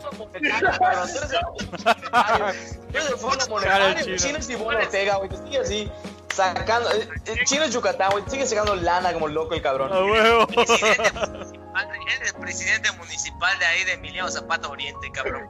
[3.48, 4.16] Monetario, el chino.
[4.16, 5.90] chino es Ivonne Ortega, güey, que sigue así,
[6.32, 9.92] sacando, eh, el chino es Yucatán, güey, sigue sacando lana como loco el cabrón.
[9.92, 10.46] A huevo.
[10.46, 15.48] Presidente municipal, eres el presidente municipal de ahí de Emiliano Zapata Oriente, cabrón.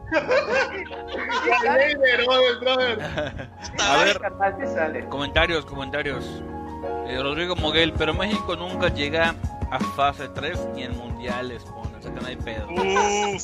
[3.78, 6.24] A ver, comentarios, comentarios.
[7.07, 9.35] Eh, Rodrigo Moguel, pero México nunca llega
[9.70, 11.64] a fase 3 ni en mundiales,
[12.01, 12.66] o sea que no hay pedo.
[12.70, 13.38] Yo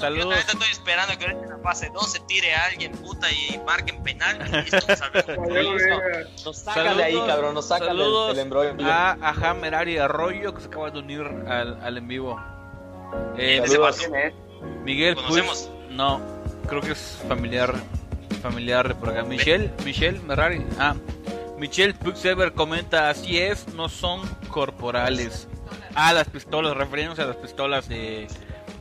[0.00, 0.34] Saludos.
[0.36, 3.60] neta estoy esperando que ahorita en la fase 2 se tire a alguien puta y
[3.66, 4.70] marquen penal y.
[6.44, 8.74] Nos sacan de ahí, Saludos, cabrón, nos sacan del, saludos del embrollo.
[8.86, 12.40] a, a Jamerari Arroyo que se acaba de unir al, al en vivo.
[13.36, 14.08] Eh, Ese Saludos.
[14.84, 15.70] Miguel ¿Conocemos?
[15.86, 16.20] Puig, no,
[16.66, 17.74] creo que es familiar
[18.42, 19.22] familiar de por acá.
[19.22, 20.64] Michelle, Michelle Merrari.
[20.78, 20.94] Ah,
[21.58, 25.46] Michelle Puigsever comenta, así es, no son corporales.
[25.94, 28.28] Ah, las pistolas, refiriéndose a las pistolas de,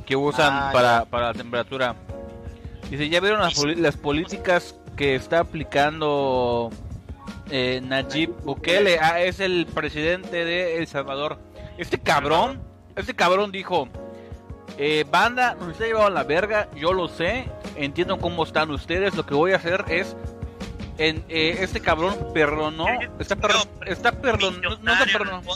[0.06, 1.96] que usan Ah, para, para la temperatura.
[2.90, 6.72] Dice, ¿ya vieron las, políticas que está aplicando
[7.52, 11.38] eh, Nayib Bukele ah, es el presidente de El Salvador.
[11.78, 12.62] Este cabrón,
[12.96, 13.88] este cabrón dijo,
[14.78, 19.16] eh, banda, nos está llevando a la verga, yo lo sé, entiendo cómo están ustedes,
[19.16, 20.16] lo que voy a hacer es
[21.00, 22.86] en, eh, este cabrón perdonó,
[23.20, 23.52] está, per,
[23.88, 25.52] está perdonando, no está perdonando.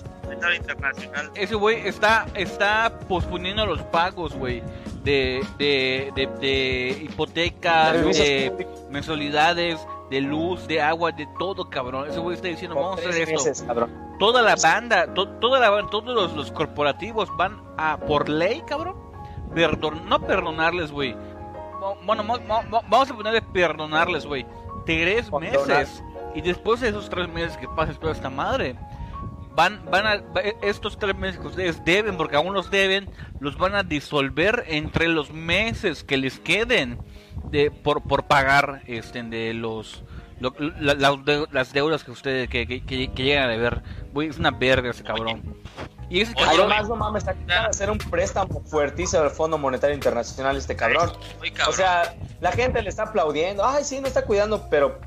[0.55, 1.31] Internacional.
[1.35, 4.61] Ese güey está, está posponiendo los pagos, güey,
[5.03, 9.79] de, de, de, de hipotecas, de mensualidades,
[10.09, 12.09] de luz, de agua, de todo, cabrón.
[12.09, 13.35] Ese güey está diciendo, vamos a hacer esto.
[14.19, 18.95] Toda la banda, to- toda la, todos los, los corporativos van a, por ley, cabrón,
[19.53, 21.13] perdon, no perdonarles, güey.
[21.13, 24.45] No, Bueno, mo- mo- mo- vamos a ponerle perdonarles, güey.
[24.85, 26.03] Tres meses.
[26.35, 28.75] Y después de esos tres meses que pases toda esta madre,
[29.55, 33.07] van, van a, va- estos tres meses que ustedes deben, porque aún los deben,
[33.39, 36.97] los van a disolver entre los meses que les queden
[37.51, 40.03] de, por, por pagar este, de los,
[40.39, 43.83] lo- la- las de- las deudas que ustedes que, que, que- que llegan a deber.
[44.21, 45.55] Es una verga ese cabrón.
[46.13, 49.57] Y ese Oye, cabrón, Además, no mames, acaba de hacer un préstamo fuertísimo al Fondo
[49.57, 51.11] Monetario Internacional este cabrón.
[51.41, 51.73] Oye, cabrón.
[51.73, 53.65] O sea, la gente le está aplaudiendo.
[53.65, 55.01] Ay, sí, no está cuidando, pero.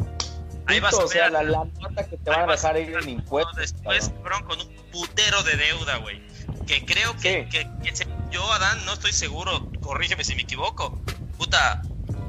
[0.67, 2.81] Ahí vas a o sea, ver la, la nota que te van a dejar a
[2.81, 3.55] ir ver en impuestos.
[3.57, 4.43] Después, cabrón.
[4.47, 6.21] con un putero de deuda, güey.
[6.67, 7.57] Que creo que, Sí.
[7.57, 11.01] que, que se- yo, Adán, no estoy seguro, corrígeme si me equivoco.
[11.39, 11.83] Puta,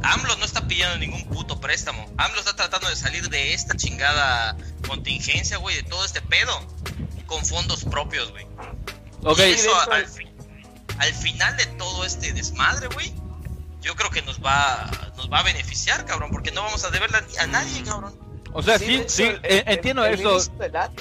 [0.03, 2.05] AMLO no está pidiendo ningún puto préstamo.
[2.17, 4.55] AMLO está tratando de salir de esta chingada
[4.87, 6.51] contingencia, güey, de todo este pedo,
[7.27, 8.45] con fondos propios, güey.
[9.23, 10.27] ok, Y eso al, fi-
[10.97, 13.13] al final de todo este desmadre, güey,
[13.81, 17.23] yo creo que nos va, nos va a beneficiar, cabrón, porque no vamos a deberla
[17.39, 18.13] a nadie, cabrón.
[18.53, 20.51] o sea, Sí, sí, el- eh, el- entiendo el eso.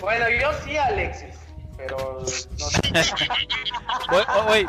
[0.00, 1.34] Bueno, yo sí, Alexis.
[1.76, 2.48] Pero no sé.
[4.48, 4.66] Güey,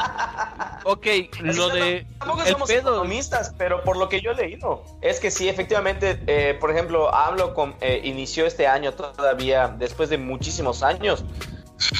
[0.86, 0.91] oh.
[0.91, 1.05] Ok,
[1.41, 2.80] lo de Tampoco el somos pedo.
[2.91, 7.14] economistas, pero por lo que yo he leído, es que sí, efectivamente, eh, por ejemplo,
[7.14, 11.24] AMLO con- eh, inició este año todavía, después de muchísimos años,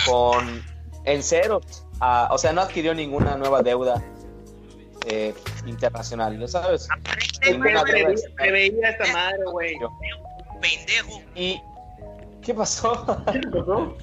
[0.05, 0.64] con
[1.05, 1.62] en cero.
[2.01, 4.03] o sea, no adquirió ninguna nueva deuda
[5.08, 5.34] eh,
[5.66, 6.88] internacional, ¿lo sabes?
[7.49, 9.76] Ninguna deuda veía esta madre, güey.
[10.62, 11.22] Pendejo.
[11.36, 11.62] ¿Y
[12.41, 13.24] qué pasó?
[13.32, 13.95] ¿Qué pasó?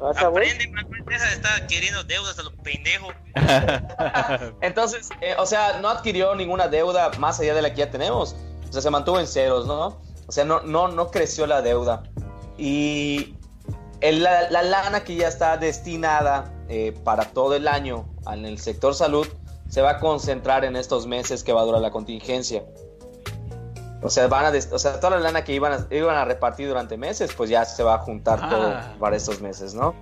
[0.00, 3.14] Aprende, de estar queriendo deudas a los pendejos.
[4.60, 8.36] Entonces, eh, o sea, no adquirió ninguna deuda más allá de la que ya tenemos.
[8.68, 10.00] O sea, se mantuvo en ceros, ¿no?
[10.26, 12.02] O sea, no, no, no creció la deuda.
[12.56, 13.34] Y
[14.00, 18.58] el- la, la lana que ya está destinada eh, para todo el año en el
[18.58, 19.26] sector salud
[19.68, 22.64] se va a concentrar en estos meses que va a durar la contingencia.
[24.02, 26.24] O sea, van a des- o sea, toda la lana que iban a, iban a
[26.24, 28.48] repartir durante meses, pues ya se va a juntar Ah.
[28.48, 29.94] todo para estos meses, ¿no?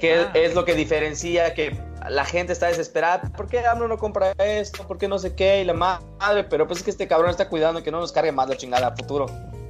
[0.00, 0.30] Que Ah.
[0.34, 1.78] es lo que diferencia que
[2.08, 3.22] la gente está desesperada.
[3.36, 4.86] ¿Por qué AMLO no compra esto?
[4.86, 5.60] ¿Por qué no sé qué?
[5.60, 8.12] Y la ma- madre, pero pues es que este cabrón está cuidando que no nos
[8.12, 9.26] cargue más la chingada a futuro.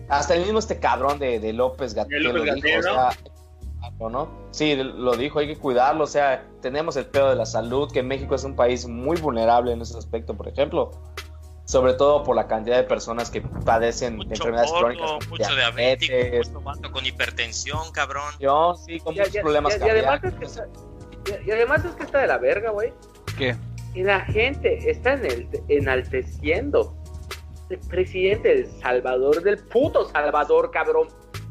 [0.08, 3.10] Hasta el mismo este cabrón de, de López Gatell De lo dijo, o sea,
[4.00, 4.08] ¿no?
[4.08, 4.28] ¿no?
[4.50, 8.02] Sí, lo dijo, hay que cuidarlo, o sea, tenemos el pedo de la salud, que
[8.02, 10.90] México es un país muy vulnerable en ese aspecto, por ejemplo,
[11.68, 15.54] sobre todo por la cantidad de personas que padecen de Mucho enfermedades gordo, crónicas, mucho
[15.54, 18.32] diabético, diabetes, mucho vato con hipertensión, cabrón.
[18.40, 20.66] yo, sí, con Ya- muchos ya- problemas y además es que está-
[21.26, 22.94] y- y además es que está de la verga, güey.
[23.36, 23.54] ¿Qué?
[23.94, 26.96] Y la gente está en el, enalteciendo
[27.68, 31.08] el presidente del Salvador, del puto Salvador, cabrón.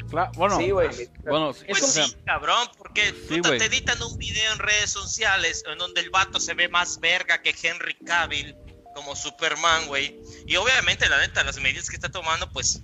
[0.09, 0.88] Cla- bueno, Sí, güey.
[1.26, 4.57] bueno, sí, Pues o sea, sí, cabrón, porque Sí, puta, te editan un video en
[4.59, 8.55] redes sociales en donde el vato se ve más verga que Henry Cavill
[8.97, 10.19] como Superman, güey.
[10.47, 12.81] Y obviamente, la neta, las medidas que está tomando, pues,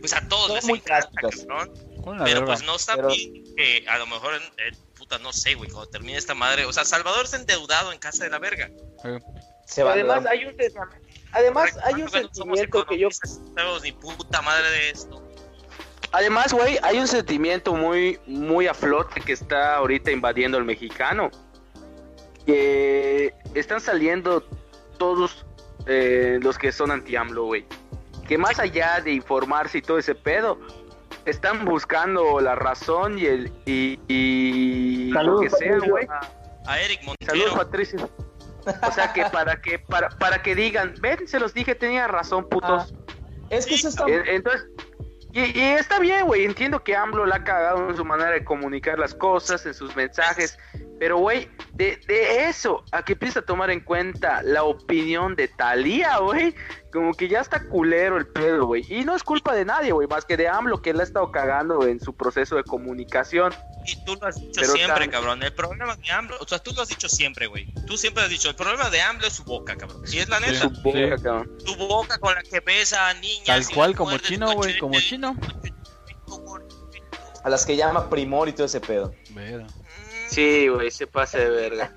[0.00, 1.72] pues a todos Son les muy encanta, cabrón.
[2.24, 4.40] Pero pues no está Pero- bien que a lo mejor,
[4.94, 6.66] puta, no sé, güey, cuando termine esta madre.
[6.66, 8.70] O sea, Salvador está endeudado en casa de la verga.
[9.66, 10.54] Se va a además dar- hay un
[11.32, 15.24] además hay un sentimiento que yo no sabemos ni puta madre de esto.
[16.12, 21.30] Además, güey, hay un sentimiento muy, muy a flote que está ahorita invadiendo el mexicano.
[22.46, 24.48] Que están saliendo
[24.98, 25.46] todos
[25.86, 27.64] eh, los que son anti-AMLO, güey.
[28.26, 30.58] Que más allá de informarse y todo ese pedo,
[31.24, 36.06] están buscando la razón y el y, y lo Saludos, que sea, güey.
[36.66, 37.56] A Eric Saludos, Montero.
[37.56, 38.10] Patricio.
[38.86, 42.46] O sea que para que para, para que digan, ven, se los dije, tenía razón,
[42.48, 42.92] putos.
[43.48, 44.04] Es que eso está...
[44.06, 44.66] Entonces,
[45.32, 46.44] y, y está bien, güey.
[46.44, 49.94] Entiendo que AMLO la ha cagado en su manera de comunicar las cosas, en sus
[49.96, 50.58] mensajes.
[50.98, 55.46] Pero, güey, de, de eso a que empieza a tomar en cuenta la opinión de
[55.48, 56.54] Talía, güey,
[56.92, 58.84] como que ya está culero el pedo, güey.
[58.88, 61.30] Y no es culpa de nadie, güey, más que de AMLO, que él ha estado
[61.30, 63.54] cagando en su proceso de comunicación.
[63.86, 65.42] Y tú lo has dicho Pero siempre, tan- cabrón.
[65.42, 67.72] El problema de AMLO, o sea, tú lo has dicho siempre, güey.
[67.86, 70.02] Tú siempre has dicho, el problema de AMLO es su boca, cabrón.
[70.10, 70.60] Y es la neta.
[70.60, 71.58] Su boca, cabrón.
[71.64, 73.46] Tu boca con la que besa a niñas.
[73.46, 75.36] Tal cual como chino, güey, como chino.
[77.44, 79.14] A las que llama primor y todo ese pedo.
[79.30, 79.66] Verga.
[80.28, 81.92] Sí, güey, se pasa de verga.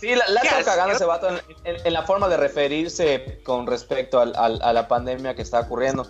[0.00, 3.40] Sí, la, la ¿Qué está cagando ese vato en, en- en la forma de referirse
[3.44, 6.06] con respecto al- al- a la pandemia que está ocurriendo.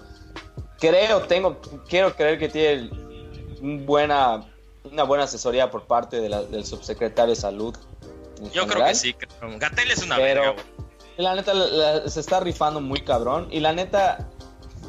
[0.78, 2.90] Creo, tengo, quiero creer que tiene
[3.60, 4.44] un buena,
[4.90, 7.76] una buena asesoría por parte de la- del subsecretario de salud.
[8.52, 9.58] Yo creo que sí, cabrón.
[9.58, 10.62] Gatel es una Pero- verga.
[11.16, 11.66] La neta la-
[12.00, 13.48] la- se está rifando muy cabrón.
[13.50, 14.26] Y la neta,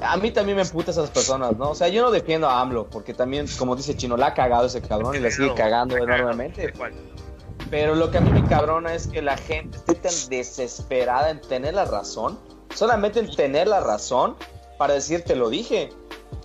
[0.01, 1.69] a mí también me emputa esas personas, ¿no?
[1.71, 4.65] O sea, yo no defiendo a AMLO, porque también, como dice Chino, la ha cagado
[4.67, 6.73] ese cabrón y la sigue cagando enormemente.
[7.69, 11.39] Pero lo que a mí me cabrona es que la gente esté tan desesperada en
[11.41, 12.37] tener la razón,
[12.75, 14.35] solamente en tener la razón
[14.77, 15.89] para decir te lo dije.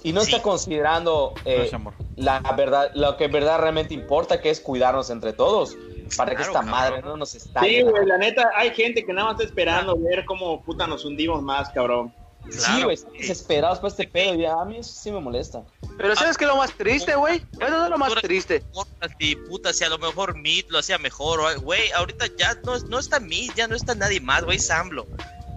[0.03, 0.33] Y no Sí.
[0.33, 1.95] está considerando eh, Gracias, amor.
[2.17, 5.77] la verdad, lo que en verdad realmente importa, que es cuidarnos entre todos,
[6.17, 6.71] para que esta cabrón.
[6.71, 7.79] madre no nos estalle.
[7.79, 11.05] Sí, güey, la neta, hay gente que nada más está esperando ver cómo puta nos
[11.05, 12.13] hundimos más, cabrón.
[12.51, 15.63] Sí, güey, están desesperados por este pedo y a mí eso sí me molesta.
[15.99, 17.43] Pero ¿sabes qué es lo más triste, güey?
[17.59, 18.61] Eso no es lo más triste.
[18.73, 22.79] Puta, si, puta, si a lo mejor Meat lo hacía mejor, güey, ahorita ya no,
[22.79, 25.07] no está Meat, ya no está nadie más, güey, es AMLO.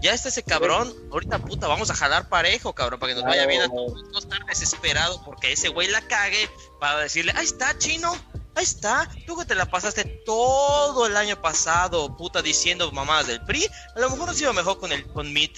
[0.02, 3.46] Ya está ese cabrón, ahorita puta, vamos a jalar parejo, cabrón, para que nos vaya
[3.46, 7.78] bien a todos, no estar desesperado porque ese güey la cague, para decirle, ahí está,
[7.78, 8.14] chino,
[8.56, 13.42] ahí está, tú que te la pasaste todo el año pasado, puta, diciendo mamadas del
[13.42, 15.52] PRI, a lo mejor ha sido mejor con el con Meat.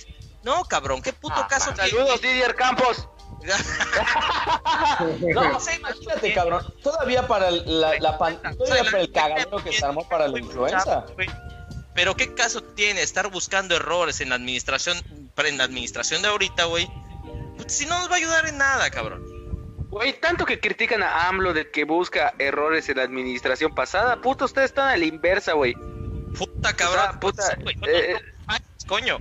[0.44, 1.90] No, cabrón, qué puto caso tiene?
[1.90, 3.08] Saludos, Didier Campos.
[5.34, 6.64] No, sí, imagínate, cabrón.
[6.84, 10.40] Todavía para el- la, la pan- todavía para el cagadero que se armó para la
[10.40, 11.06] influenza.
[11.94, 14.98] Pero qué caso tiene estar buscando errores en la administración,
[15.38, 16.88] en la administración de ahorita, güey.
[17.58, 19.24] Pues, Si no nos va a ayudar en nada, cabrón.
[19.90, 24.22] Güey, tanto que critican a AMLO de que busca errores en la administración pasada.
[24.22, 25.74] Puta, ustedes están a la inversa, güey.
[26.38, 27.04] Puta cabrón.
[27.10, 28.16] sea, puta, pues, eh,
[28.48, 28.56] no,
[28.88, 29.18] coño.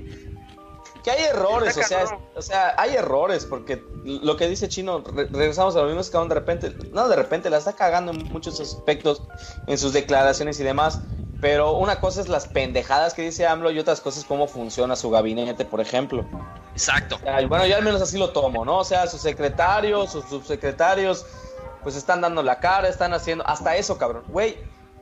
[1.03, 5.03] Que hay errores, o sea, es- o sea, hay errores, porque lo que dice Chino,
[5.05, 7.74] re- regresamos a lo mismo, es que aún de repente, no de repente, la está
[7.74, 9.22] cagando en muchos aspectos,
[9.66, 11.01] en sus declaraciones y demás,
[11.40, 15.09] pero una cosa es las pendejadas que dice AMLO y otras cosas cómo funciona su
[15.11, 16.24] gabinete, por ejemplo.
[16.74, 17.16] Exacto.
[17.16, 18.78] O sea, y bueno, yo al menos así lo tomo, ¿no?
[18.78, 21.24] O sea, sus secretarios, sus subsecretarios,
[21.82, 24.24] pues están dando la cara, están haciendo, hasta eso, cabrón.
[24.28, 24.59] Güey,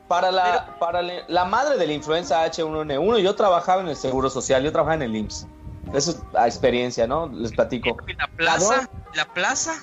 [0.07, 4.29] para la, para la, la madre de la influenza H1N1, yo trabajaba en el Seguro
[4.29, 5.45] Social, yo trabajaba en el IMSS.
[5.93, 7.27] Eso es a experiencia, ¿no?
[7.27, 7.97] Les platico.
[8.17, 9.73] La plaza, la plaza.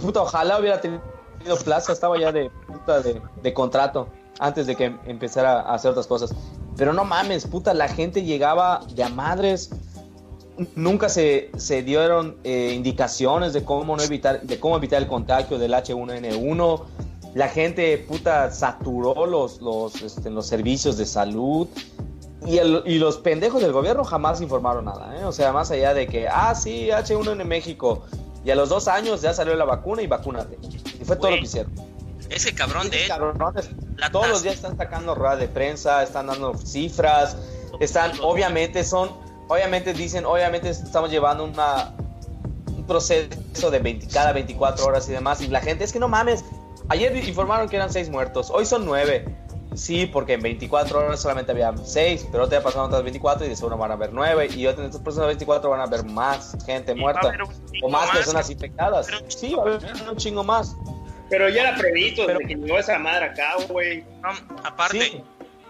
[0.00, 1.02] Puta, ojalá hubiera tenido
[1.64, 6.06] plaza, estaba ya de, puta, de, de contrato antes de que empezara a hacer otras
[6.06, 6.34] cosas.
[6.76, 9.70] Pero no mames, puta, la gente llegaba de a madres.
[10.76, 15.58] Nunca se, se dieron eh, indicaciones de cómo no evitar, de cómo evitar el contagio
[15.58, 16.82] del H1N1.
[17.34, 21.68] La gente, puta, saturó los, los, este, los servicios de salud.
[22.46, 25.24] Y, el- y los pendejos del gobierno jamás informaron nada, ¿eh?
[25.24, 28.04] O sea, más allá de que, ah, sí, H1 en México.
[28.44, 30.58] Y a los dos años ya salió la vacuna y vacúnate.
[31.00, 31.72] Y fue todo lo que hicieron.
[32.28, 36.54] Ese cabrón de cabrones la todos los días están sacando rueda de prensa, están dando
[36.56, 37.36] cifras,
[37.80, 39.10] están, obviamente son,
[39.48, 41.92] obviamente dicen, obviamente estamos llevando una,
[42.76, 46.08] un proceso de 20, cada 24 horas y demás, y la gente, es que no
[46.08, 46.44] mames,
[46.88, 49.24] ayer informaron que eran 6 muertos, hoy son 9,
[49.74, 53.56] sí, porque en 24 horas solamente había 6, pero te pasaron otras 24 y de
[53.56, 56.94] seguro van a haber 9, y en estas próximas 24 van a haber más gente
[56.94, 57.32] muerta,
[57.82, 60.76] o más personas que- infectadas, pero sí, va a haber un chingo más.
[61.30, 64.04] Pero ya era previsto Pero- desde que llegó esa madre acá, güey.
[64.22, 64.30] No,
[64.62, 65.22] aparte, Sí.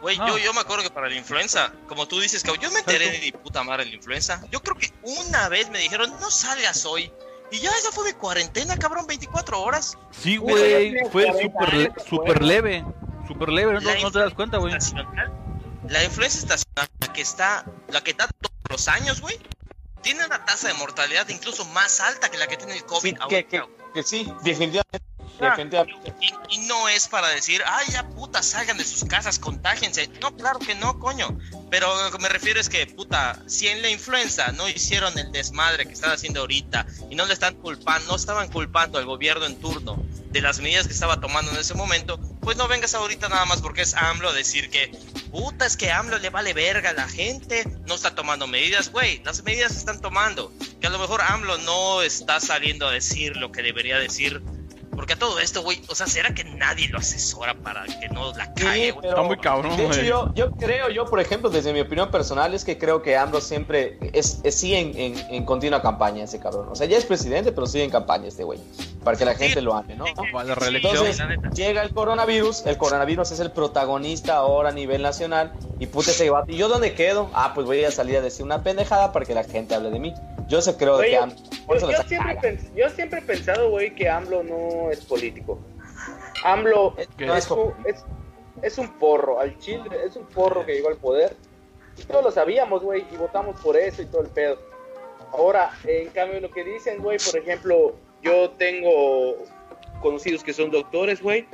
[0.03, 2.81] güey, yo, yo me acuerdo que para la influenza, como tú dices, cabrón, yo me
[2.81, 4.43] enteré de mi puta madre de la influenza.
[4.51, 7.11] Yo creo que una vez me dijeron, no salgas hoy.
[7.53, 9.97] Y ya, esa fue mi cuarentena, cabrón, 24 horas.
[10.11, 12.73] Sí, güey, fue 40 súper le- güey.
[12.73, 12.85] leve.
[13.27, 14.75] Súper leve, no, te das cuenta, güey.
[14.75, 15.33] estacional,
[15.89, 19.39] la influenza estacional, la que está, la que está todos los años, güey,
[20.03, 23.15] tiene una tasa de mortalidad incluso más alta que la que tiene el COVID.
[23.17, 25.01] Sí, que, que- sí, definitivamente.
[25.41, 26.15] Ah, definitivamente.
[26.21, 30.09] Y, y no es para decir, ay, ya puta, salgan de sus casas, contágense.
[30.21, 31.37] No, claro que no, coño.
[31.71, 35.33] Pero lo que me refiero es que, puta, si en la influenza no hicieron el
[35.33, 39.45] desmadre que están haciendo ahorita y no le están culpando, no estaban culpando al gobierno
[39.47, 40.01] en turno
[40.35, 43.63] de las medidas que estaba tomando en ese momento, pues no vengas ahorita nada más
[43.63, 44.91] porque es AMLO decir que,
[45.31, 49.23] puta, es que AMLO le vale verga a la gente, no está tomando medidas, güey,
[49.23, 50.53] las medidas se están tomando.
[50.81, 54.43] Que a lo mejor AMLO no está saliendo a decir lo que debería decir
[55.05, 58.33] Porque a todo esto, güey, o sea, ¿será que nadie lo asesora para que no
[58.35, 58.95] la Sí, güey?
[59.03, 60.07] pero- Está muy cabrón, De hecho, güey.
[60.07, 63.43] yo, yo creo, yo por ejemplo, desde mi opinión personal, es que creo que AMLO
[63.43, 66.69] siempre es, es sí en, en, en continua campaña ese cabrón.
[66.71, 68.59] O sea, ya es presidente, pero sigue en campaña este güey.
[69.05, 70.07] Para que la gente lo ame, ¿no?
[70.33, 70.95] Para la reelección.
[70.97, 71.51] Entonces, la neta.
[71.51, 76.25] llega el coronavirus, el coronavirus es el protagonista ahora a nivel nacional, y puta ese
[76.25, 76.53] debate.
[76.53, 77.29] ¿Y yo dónde quedo?
[77.35, 79.99] Ah, pues voy a salir a decir una pendejada para que la gente hable de
[79.99, 80.15] mí.
[80.47, 81.37] Yo eso creo de Oye, que AMLO.
[81.67, 85.59] por Yo, siempre pens- yo siempre he pensado, güey, que AMLO no es político.
[86.45, 88.05] AMLO Es- un, es,
[88.63, 91.37] es un porro, al Chile es un porro que llegó al poder.
[91.97, 94.59] Y todos lo sabíamos, güey, y votamos por eso y todo el pedo.
[95.33, 99.37] Ahora, en cambio, lo que dicen, güey, por ejemplo, yo tengo
[100.03, 101.47] conocidos que son doctores, güey,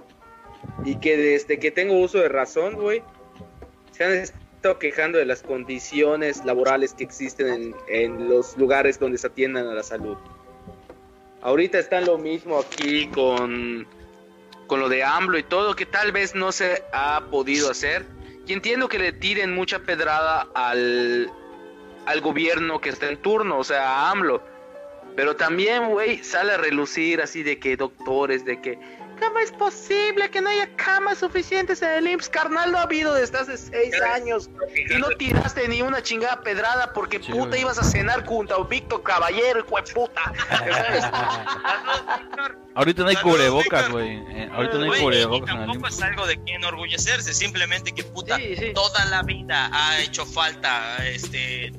[0.84, 3.02] y que desde que tengo uso de razón, güey,
[3.92, 9.18] se han estado quejando de las condiciones laborales que existen en, en los lugares donde
[9.18, 10.16] se atiendan a la salud.
[11.42, 13.86] Ahorita está lo mismo aquí con,
[14.66, 18.04] con lo de AMLO y todo, que tal vez no se ha podido hacer.
[18.46, 21.30] Y entiendo que le tiren mucha pedrada al,
[22.06, 24.42] al gobierno que está en turno, o sea, a AMLO.
[25.16, 28.78] Pero también, güey, sale a relucir así de que doctores, de que
[29.20, 32.28] ¿cómo es posible que no haya camas suficientes en el IMSS?
[32.28, 34.50] Carnal, no ha habido desde hace seis años.
[34.90, 39.02] Y no tiraste ni una chingada pedrada porque puta ibas a cenar junto a Víctor
[39.02, 40.32] Caballero, hijo de puta.
[42.74, 44.16] Ahorita no hay cubrebocas, güey.
[44.30, 48.04] Eh, ahorita no hay y cubrebocas el tampoco es algo de que enorgullecerse, simplemente que
[48.04, 48.72] puta, Sí, sí.
[48.72, 51.72] toda la vida ha hecho falta este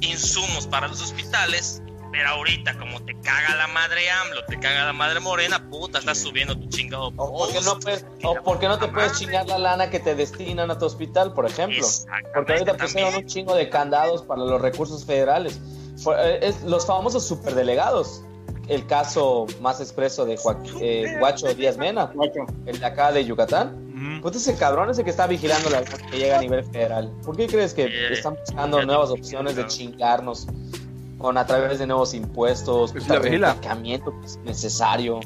[0.00, 1.82] insumos para los hospitales,
[2.12, 6.18] pero ahorita como te caga la madre AMLO, te caga la madre Morena, puta, estás
[6.18, 9.90] subiendo tu chingado O porque, no puedes, o porque no te puedes chingar la lana
[9.90, 11.86] que te destinan a tu hospital, por ejemplo.
[12.34, 15.60] Porque ahorita pusieron un chingo de candados para los recursos federales.
[15.98, 18.22] Fue- eh, es- los famosos superdelegados.
[18.68, 22.46] El caso más expreso de Joaquín, eh, Guacho Díaz Mena, Guacho.
[22.66, 23.92] el de acá de Yucatán.
[23.94, 24.22] Ujú.
[24.22, 27.12] Pues ese cabrón es el que está vigilando la que llega a nivel federal.
[27.24, 30.46] ¿Por qué crees que Eh, están buscando nuevas opciones de chingarnos
[31.20, 33.52] con a través de nuevos impuestos, Pues puta, la vigila.
[33.52, 35.20] blanqueamiento que es necesario?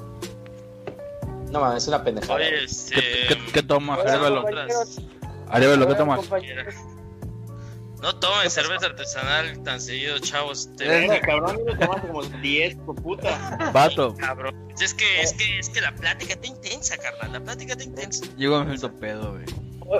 [1.51, 2.35] No mames, es una pendejada.
[2.35, 4.43] Oye, este, ¿Qué, qué, qué tomas, Hola, Arevalo?
[4.43, 5.01] compañeros.
[5.49, 6.21] Arevalo, ¿qué tomas?
[8.03, 10.69] no tomen cerveza artesanal tan seguido, chavos.
[10.77, 13.71] Te Venga, cabrón, yo tomaste como 10, hijo puta.
[13.73, 14.69] Vato, cabrón.
[14.79, 17.33] Es que, es que, es que la plática está intensa, carnal.
[17.33, 18.27] La plática está intensa.
[18.37, 19.45] llego me siento pedo, güey.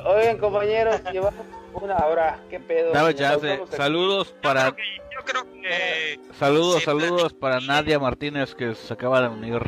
[0.07, 2.41] Oigan, compañeros, llevamos una hora.
[2.51, 2.93] ¿Qué pedo?
[2.93, 3.61] Dame chance.
[3.77, 4.75] Saludos para.
[5.15, 9.63] Yo creo que Saludos, Sí, saludos para Nadia Martínez que se acaba de unir.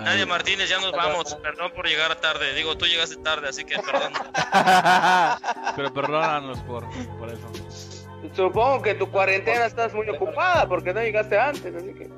[0.00, 1.34] Nadia Martínez, ya nos vamos.
[1.36, 2.54] Perdón por llegar tarde.
[2.54, 4.12] Digo, tú llegaste tarde, así que perdón.
[5.76, 6.84] Pero perdónanos por,
[7.18, 7.48] por eso.
[8.34, 12.10] Supongo que tu cuarentena estás muy ocupada porque no llegaste antes, así que.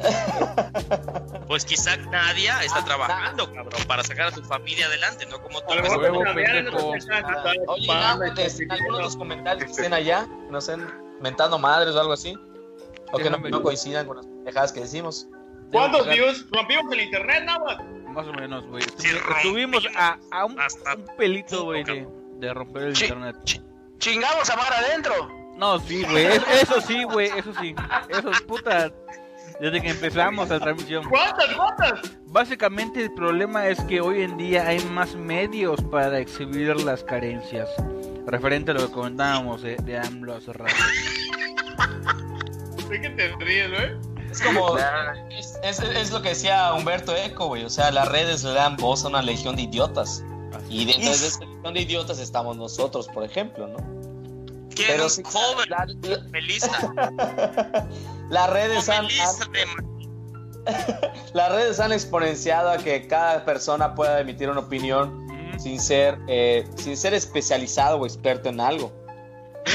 [1.50, 5.74] Pues quizá Nadia está trabajando, cabrón, para sacar a su familia adelante, no como tú.
[5.74, 5.96] Te no sé,
[7.66, 7.86] Oye,
[8.28, 10.86] estás en algunos de los comentarios que estén allá, nos estén
[11.20, 12.36] mentando madres o algo así,
[13.12, 15.28] o que no, no coincidan con las pendejadas que decimos.
[15.72, 16.46] ¿Cuántos views?
[16.50, 17.76] Rompimos el internet, ¿no, güey?
[18.08, 18.82] Más o menos, güey.
[19.36, 22.08] Estuvimos a, a un, Hasta un pelito, güey, de,
[22.38, 23.04] de romper el Sí.
[23.04, 23.36] internet.
[23.98, 25.12] Chingamos a Mar adentro.
[25.56, 26.26] No, sí, güey.
[26.26, 27.28] es- Eso sí, güey.
[27.36, 27.74] Eso sí.
[28.08, 28.90] Eso es puta.
[29.60, 31.04] Desde que empezamos la transmisión.
[31.08, 32.00] ¿Cuántas, cuántas?
[32.26, 37.68] Básicamente el problema es que hoy en día hay más medios para exhibir las carencias.
[38.30, 40.74] Referente a lo que comentábamos de, de AMLO hace rato.
[42.88, 44.30] ¿De qué te ríes, güey?
[44.30, 44.76] Es como,
[45.30, 48.76] es, es- es lo que decía Humberto Eco, güey, o sea, las redes le dan
[48.76, 50.22] voz a una legión de idiotas.
[50.68, 53.78] Y dentro de esa legión de idiotas estamos nosotros, por ejemplo, ¿no?
[54.74, 55.68] ¿Quién Pero es joven?
[55.68, 55.86] la-
[56.30, 56.92] Melissa.
[58.30, 59.90] Las redes han, Melissa han-
[61.34, 65.26] las redes han exponenciado a que cada persona pueda emitir una opinión
[65.60, 68.92] sin ser, eh, sin ser especializado o experto en algo.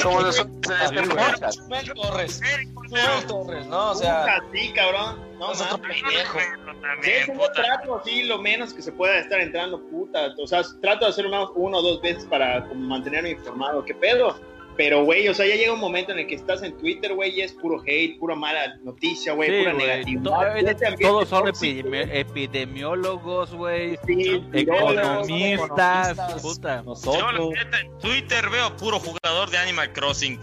[0.02, 0.56] Como nosotros
[0.90, 1.60] Sí, podcast.
[1.60, 2.42] Chumel Torres,
[2.90, 3.92] Chumel Torres, ¿no?
[3.92, 5.24] O sea, sí, cabrón.
[5.38, 6.02] No, es otro mames.
[6.02, 6.40] pendejo.
[6.40, 6.46] Sí,
[6.82, 7.54] También, sí, yo puta.
[7.54, 10.34] trato así lo menos que se pueda estar entrando, puta.
[10.42, 13.86] O sea, trato de hacerlo menos uno o dos veces para como, mantenerme informado.
[13.86, 14.40] ¿Qué pedo?
[14.78, 17.32] Pero, güey, o sea, ya llega un momento en el que estás en Twitter, güey,
[17.40, 20.58] y es puro hate, pura mala noticia, güey, Sí, pura negatividad.
[20.58, 23.98] Ese ambiente Todos son epidemi- epidemiólogos, güey.
[24.06, 26.78] sí, Economistas, economistas, puta.
[26.78, 27.50] Yo, Nosotros.
[27.56, 30.40] la neta, en Twitter veo puro jugador de Animal Crossing.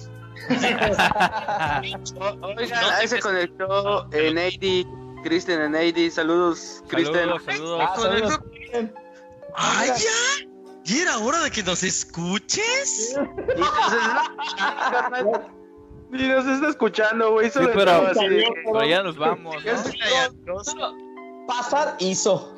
[2.42, 6.10] Oigan, ahí se conectó en AD, Kristen en AD.
[6.10, 7.14] Saludos, Kristen.
[7.28, 7.80] Saludos, saludos.
[7.82, 8.40] Ah, saludos.
[9.54, 10.46] ¡Ay, ya!
[10.84, 13.14] ¿Y era hora de que nos escuches?
[13.16, 15.48] Y nos está-
[16.10, 17.48] Ni nos está escuchando, güey.
[17.50, 18.26] Sí, pero- así
[18.88, 21.46] ya nos vamos, ¿no?
[21.46, 22.54] Pasar hizo.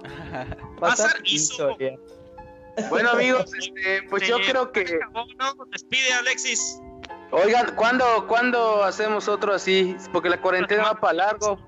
[0.81, 1.77] Pasar hizo.
[2.91, 4.99] Bueno, amigos, este, pues yo Eh, creo que.
[5.13, 5.55] ¿no?
[5.71, 6.81] Despide, Alexis.
[7.31, 9.97] Oigan, ¿cuándo, ¿cuándo hacemos otro así?
[10.13, 11.59] Porque la cuarentena va para largo.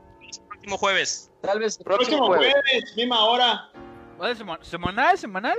[0.49, 1.31] Próximo jueves.
[1.43, 2.53] Tal vez Próximo Próximo jueves.
[2.53, 3.71] jueves, misma hora.
[4.19, 5.17] ¿Vale, sema- ¿Semanal?
[5.19, 5.57] ¿Semanal?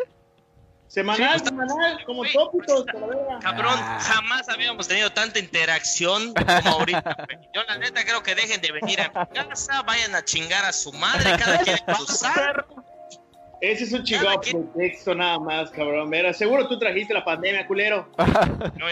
[0.87, 3.39] Semanal, Sí, semanal, como Güey, tópicos, a la verga.
[3.41, 3.99] Cabrón, Ah.
[4.01, 7.27] jamás habíamos tenido tanta interacción como ahorita.
[7.53, 10.71] Yo la neta creo que dejen de venir a mi casa, vayan a chingar a
[10.71, 12.83] su madre, cada quien en su saco.
[13.59, 16.09] Ese es un chingado quien- pretexto nada más, cabrón.
[16.09, 18.09] Mira, seguro tú trajiste la pandemia, culero.
[18.17, 18.85] No,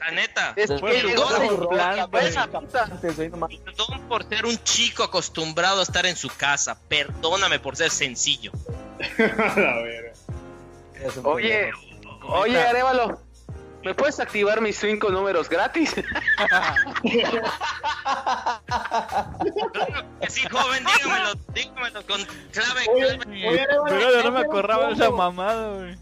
[0.00, 6.28] la neta, Es que plan, perdón por ser un chico acostumbrado a estar en su
[6.28, 6.78] casa.
[6.88, 8.52] Perdóname por ser sencillo.
[9.18, 10.11] a la verga.
[11.24, 11.70] Oye,
[12.28, 13.20] oye, Arevalo,
[13.84, 15.94] ¿me puedes activar mis cinco números gratis?
[16.36, 16.74] Claro
[20.20, 22.86] que sí, joven, dígamelo, dígamelo con clave.
[22.94, 23.48] Oye, clave.
[23.48, 25.16] oye, Arevalo, Pero no me acordaba de esa combo.
[25.18, 25.96] mamada, güey.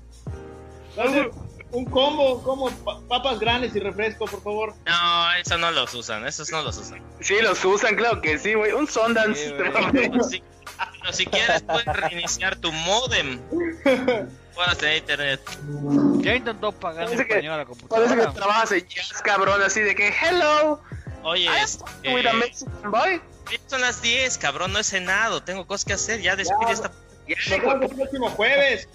[1.72, 4.74] Un combo, un combo, pa- papas grandes y refresco, por favor.
[4.86, 7.00] No, eso no los usan, esos no los usan.
[7.20, 8.72] Sí, los usan, claro que sí, güey.
[8.72, 9.48] Un Sundance.
[9.50, 9.70] Sí, güey.
[10.10, 10.42] Pero si,
[11.00, 13.40] pero si quieres, puedes reiniciar tu modem.
[14.60, 15.40] Puedas tener internet.
[16.18, 18.32] Ya intentó pagar en Parece que- español a la Parece que computadora.
[18.34, 20.82] trabajas en jazz, cabrón, así de que, hello,
[21.22, 23.22] Oye, este, am with a Mexican boy.
[23.68, 25.42] son las 10, cabrón, no he cenado.
[25.42, 26.20] Tengo cosas que hacer.
[26.20, 26.92] Ya despide esta.
[27.26, 27.48] Ya, Nos
[27.80, 28.86] vemos el próximo jueves.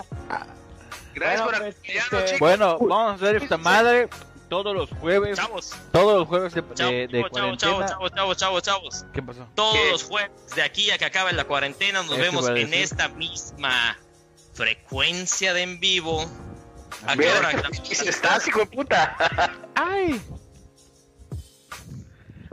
[1.16, 2.40] Gracias Bueno, por pues, acompañarnos, este, chicos.
[2.40, 4.10] Bueno, vamos a hacer esta madre
[4.50, 5.36] todos los jueves.
[5.36, 7.58] Chavos, Todos los jueves de, chavos, de, de chavos, cuarentena.
[7.88, 9.06] chavos, chavos, chavos, chavos.
[9.14, 9.48] ¿Qué pasó?
[9.56, 9.92] Todos ¿Qué?
[9.92, 13.08] los jueves de aquí a que acabe la cuarentena nos Eso vemos a en esta
[13.08, 13.98] misma
[14.56, 16.26] frecuencia de en vivo.
[17.06, 17.52] ¿A qué hora?
[17.88, 19.16] ¿qué estás, hijo de puta?
[19.76, 20.20] ¡Ay!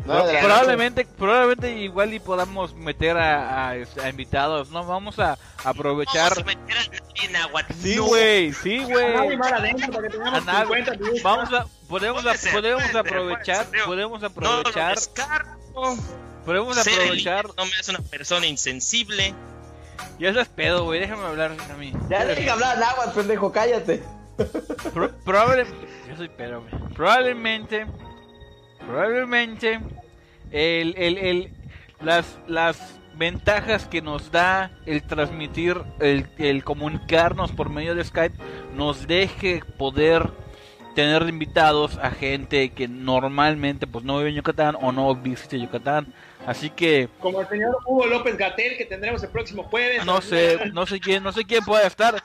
[0.05, 4.85] No, probablemente, probablemente igual y podamos meter a, a, a invitados, ¿no?
[4.85, 6.31] Vamos a aprovechar.
[6.35, 7.63] Vamos a meter a nadie en agua.
[7.81, 8.05] Sí, No.
[8.07, 9.37] güey, sí, Nadie güey.
[9.37, 10.67] más adentro para que tengamos A nadie.
[10.85, 11.23] 50 views.
[11.23, 15.97] Vamos a, podemos, a- podemos aprovechar, podemos No aprovechar, descarto.
[16.45, 17.47] podemos aprovechar.
[17.57, 19.33] no me hace una persona insensible.
[20.19, 21.93] Ya eso es pedo, güey, déjame hablar a mí.
[22.09, 24.03] Ya deja de hablar en agua, pendejo, cállate.
[24.95, 26.95] Pro- probablemente, yo soy pedo, güey.
[26.95, 27.87] Probablemente,
[28.87, 29.81] probablemente,
[30.51, 31.53] el, el, el,
[32.01, 32.79] las, las
[33.17, 38.37] ventajas que nos da el transmitir, el, el comunicarnos por medio de Skype,
[38.75, 40.31] nos deje poder
[40.95, 46.13] tener invitados a gente que normalmente pues no vive en Yucatán o no visita Yucatán.
[46.47, 50.05] Así que Como el señor Hugo López Gatel, que tendremos el próximo jueves.
[50.05, 52.23] no sé, no sé quién, no sé quién puede estar.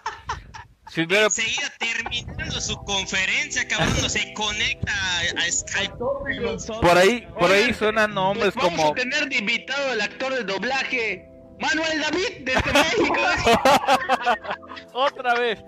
[0.89, 5.95] Silvero, Enseguida terminando su conferencia, cabrón, se conecta a, a Skype.
[5.97, 10.43] por ahí, por ahí suenan nombres Vamos como a tener de invitado al actor de
[10.45, 13.15] doblaje, Manuel David, desde México.
[14.93, 15.59] Otra vez.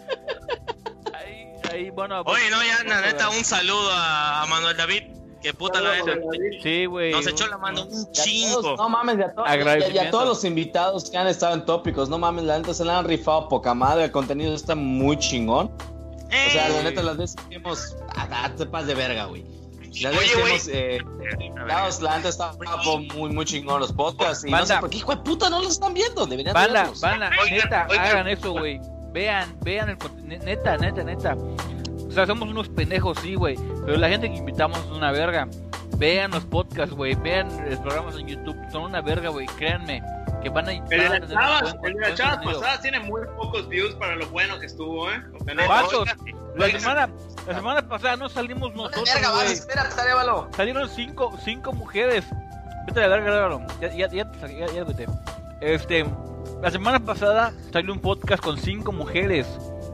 [1.13, 2.21] Ahí, ahí, bueno.
[2.21, 5.18] Oye, no, ya, la vamos neta, un saludo a Manuel David.
[5.41, 6.11] Que puta la neta.
[6.61, 7.11] Sí, güey.
[7.11, 8.75] Nos echó la mano un todos- chingo.
[8.75, 10.11] no mames, y a, todos, y a- y a Agradecimiento.
[10.11, 13.05] todos los invitados que han estado en tópicos, no mames, la neta se la han
[13.05, 15.67] rifado poca madre, el contenido está muy chingón.
[15.67, 17.95] O sea, la neta, las veces que hemos.
[18.15, 19.43] Ah, te pasas de verga, güey.
[20.01, 21.07] Las Oye, veces que hemos.
[21.17, 22.51] Eh, la neta está
[23.15, 24.43] muy, muy chingón los podcasts.
[24.43, 24.75] Y no Banda.
[24.75, 26.25] sé por qué, hijo de puta, no los están viendo.
[26.27, 27.01] Deberían Banda, verlos.
[27.01, 28.05] banda, Oigan, neta, oigan.
[28.05, 28.79] hagan eso, güey.
[29.11, 31.35] Vean, vean el conte- ne- neta, neta, neta.
[32.10, 33.55] O sea, somos unos pendejos, sí, güey.
[33.86, 35.47] Pero la gente que invitamos es una verga.
[35.97, 37.16] Vean los podcasts, güey.
[37.16, 38.57] Vean los programas en YouTube.
[38.72, 39.45] Son una verga, güey.
[39.57, 40.03] Créanme.
[40.41, 40.72] Que van a.
[40.72, 44.57] El de las chavas, el de las pasadas tiene muy pocos views para lo bueno
[44.60, 45.22] que estuvo, ¿eh?
[45.39, 46.10] O sea, no- Vatos,
[46.55, 47.10] la semana,
[47.45, 49.51] la semana pasada no salimos No nosotros, verga, güey.
[49.51, 50.47] espérate, Arevalo.
[50.55, 52.26] Salieron cinco, cinco mujeres.
[52.88, 53.62] Vete a la verga, Álvaro.
[53.82, 55.07] Ya, ya, ya, ya, ya vete.
[55.60, 56.05] Este,
[56.62, 59.45] la semana pasada salió un podcast con cinco mujeres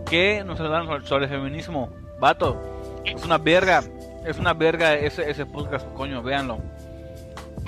[0.06, 1.90] que nos hablaron sobre, sobre feminismo.
[2.20, 3.84] Vato, es una verga.
[4.26, 6.60] Es una verga ese, ese podcast, coño, véanlo.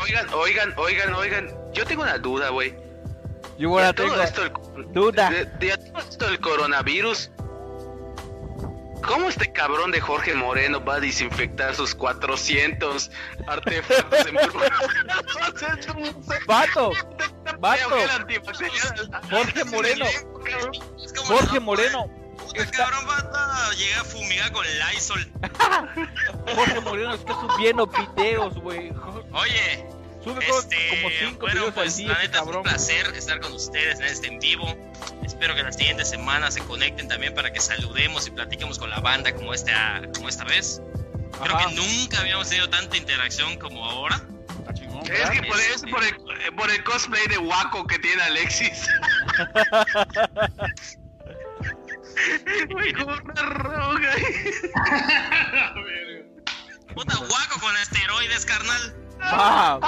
[0.02, 1.52] Oigan, oigan, oigan, oigan.
[1.74, 2.76] Yo tengo una duda, güey.
[3.60, 4.42] Yo ahora tengo esto
[4.94, 5.30] duda.
[5.30, 7.30] De, de todo esto del coronavirus.
[9.06, 13.12] ¿Cómo este cabrón de Jorge Moreno va a desinfectar sus 400
[13.48, 14.36] artefactos en
[16.48, 16.92] Vato,
[17.60, 17.96] vato.
[19.30, 20.06] Jorge Moreno,
[21.26, 22.10] Jorge Moreno,
[22.64, 23.06] Está- cabrón,
[23.78, 25.32] llega a fumigar con Lysol.
[26.56, 28.92] Jorge Moreno está subiendo videos, güey.
[29.34, 29.86] Oye,
[30.24, 32.54] Sube como, este, como cinco bueno, videos al pues día, la ese neta fue un
[32.54, 32.64] cabrón.
[32.64, 34.76] placer estar con ustedes en este en vivo.
[35.24, 39.00] Espero que la siguiente semana se conecten también para que saludemos y platiquemos con la
[39.00, 40.82] banda como esta, como esta vez.
[41.42, 41.70] Creo Ajá.
[41.70, 44.22] que nunca habíamos tenido tanta interacción como ahora.
[44.74, 45.04] Chingón.
[45.12, 46.16] Es que por, es por, el,
[46.56, 48.88] por el cosplay de Waco que tiene Alexis.
[52.88, 54.12] Güey, como una roca.
[56.94, 58.96] Puta guaco con esteroides, carnal.
[59.22, 59.80] Ah,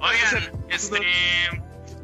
[0.00, 1.00] Oigan, este.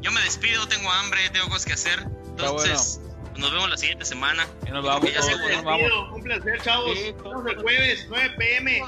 [0.01, 1.99] Yo me despido, tengo hambre, tengo cosas que hacer.
[2.25, 2.99] Entonces,
[3.37, 4.47] nos vemos la siguiente semana.
[4.67, 6.11] y nos vamos Ya se todos, nos vamos.
[6.11, 6.97] Un placer, chavos.
[6.97, 8.83] Sí, Nos el jueves, 9 pm.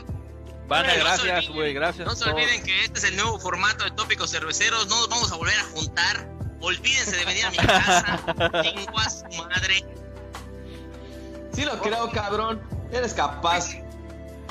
[0.67, 2.07] Banda, No se gracias, güey, gracias.
[2.07, 4.87] No se olviden que este es el nuevo formato de Tópicos Cerveceros.
[4.87, 6.34] No nos vamos a volver a juntar.
[6.65, 8.19] Olvídense de venir a mi casa.
[8.63, 9.85] Tengo a su madre.
[11.53, 12.61] Sí lo creo, cabrón.
[12.91, 13.69] Eres capaz.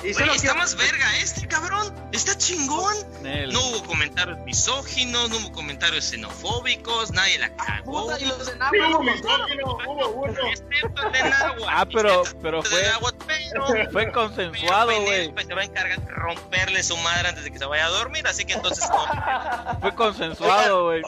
[0.03, 1.95] Y Oye, está quiero- más verga este, cabrón.
[2.13, 2.95] Está chingón.
[3.23, 3.53] Nel.
[3.53, 8.03] No hubo comentarios misóginos, no hubo comentarios xenofóbicos, nadie la cagó.
[8.05, 10.47] Puta, y los Sí, enanos hubo como misógino, hubo uno.
[10.51, 11.19] Excepto el de.
[11.69, 12.83] Ah, pero, pero de fue,
[13.53, 15.05] pero- fue consensuado, güey.
[15.33, 17.91] Penélope se va a encargar de romperle su madre antes de que se vaya a
[17.91, 19.81] dormir, así que entonces no.
[19.81, 21.03] Fue consensuado, güey.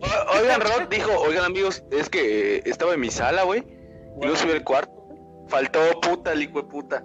[0.00, 3.60] O- Oigan, Rod dijo, oigan amigos, es que eh, estaba en mi sala, güey.
[3.60, 4.92] Y luego subí al cuarto.
[5.48, 7.02] Faltó puta, el hijo de puta.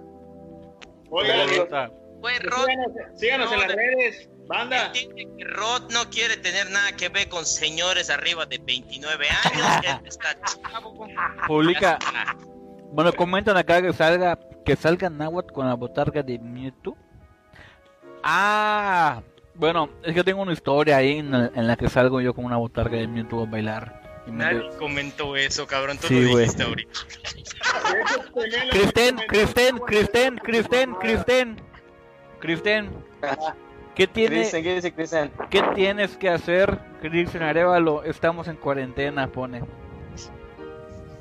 [1.10, 1.88] Oigan, Puta.
[1.88, 2.66] Rod.
[2.68, 4.86] síganos, síganos en las redes, banda.
[4.88, 10.02] Entiende que Rod no quiere tener nada que ver con señores arriba de 29 años.
[10.06, 11.08] Está chavo.
[11.48, 12.00] Publica.
[12.92, 16.96] Bueno, comentan acá que salga que salga Nahuatl con la botarga de Mewtwo.
[18.24, 19.22] Ah,
[19.56, 22.46] bueno, es que tengo una historia ahí en la, en la que salgo yo con
[22.46, 24.02] una botarga de Mewtwo a bailar.
[24.26, 25.98] Y me- Nadie comentó eso, cabrón.
[25.98, 26.44] Tú Sí, lo güey.
[26.46, 27.00] dijiste ahorita.
[28.72, 31.62] Cristen, Cristen, Cristen, Cristen, Cristen,
[32.40, 32.90] Cristen,
[33.96, 35.32] ¿qué tiene, ¿qué dice Cristian?
[35.50, 38.04] qué tienes que hacer, Cristian Arevalo?
[38.04, 39.62] Estamos en cuarentena, pone.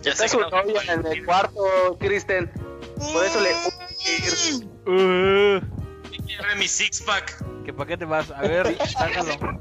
[0.02, 2.50] Ya Está su novia en el cuarto, Kristen.
[3.12, 3.50] Por eso le...
[4.86, 5.60] Uh,
[6.58, 7.36] Mi six pack.
[7.64, 8.30] ¿Que para qué te vas?
[8.30, 9.60] A ver, sácalo.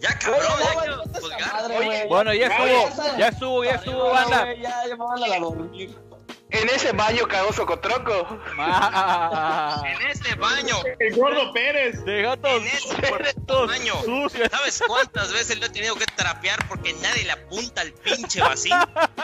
[0.00, 1.52] Ya, cabrón, Oye, ya no, quiero güey, colgar.
[1.54, 2.08] madre, güey.
[2.08, 4.44] Bueno, ya estuvo, ya estuvo, ya estuvo, banda.
[4.44, 5.98] Güey, Ya, ya me van a dormir.
[6.50, 8.12] En ese baño cagó Socotroco.
[8.30, 8.56] El
[11.14, 12.04] gordo Pérez.
[12.04, 12.62] De gatos,
[14.04, 14.48] sucios.
[14.50, 18.76] ¿Sabes cuántas veces lo he tenido que trapear porque nadie le apunta al pinche vacío?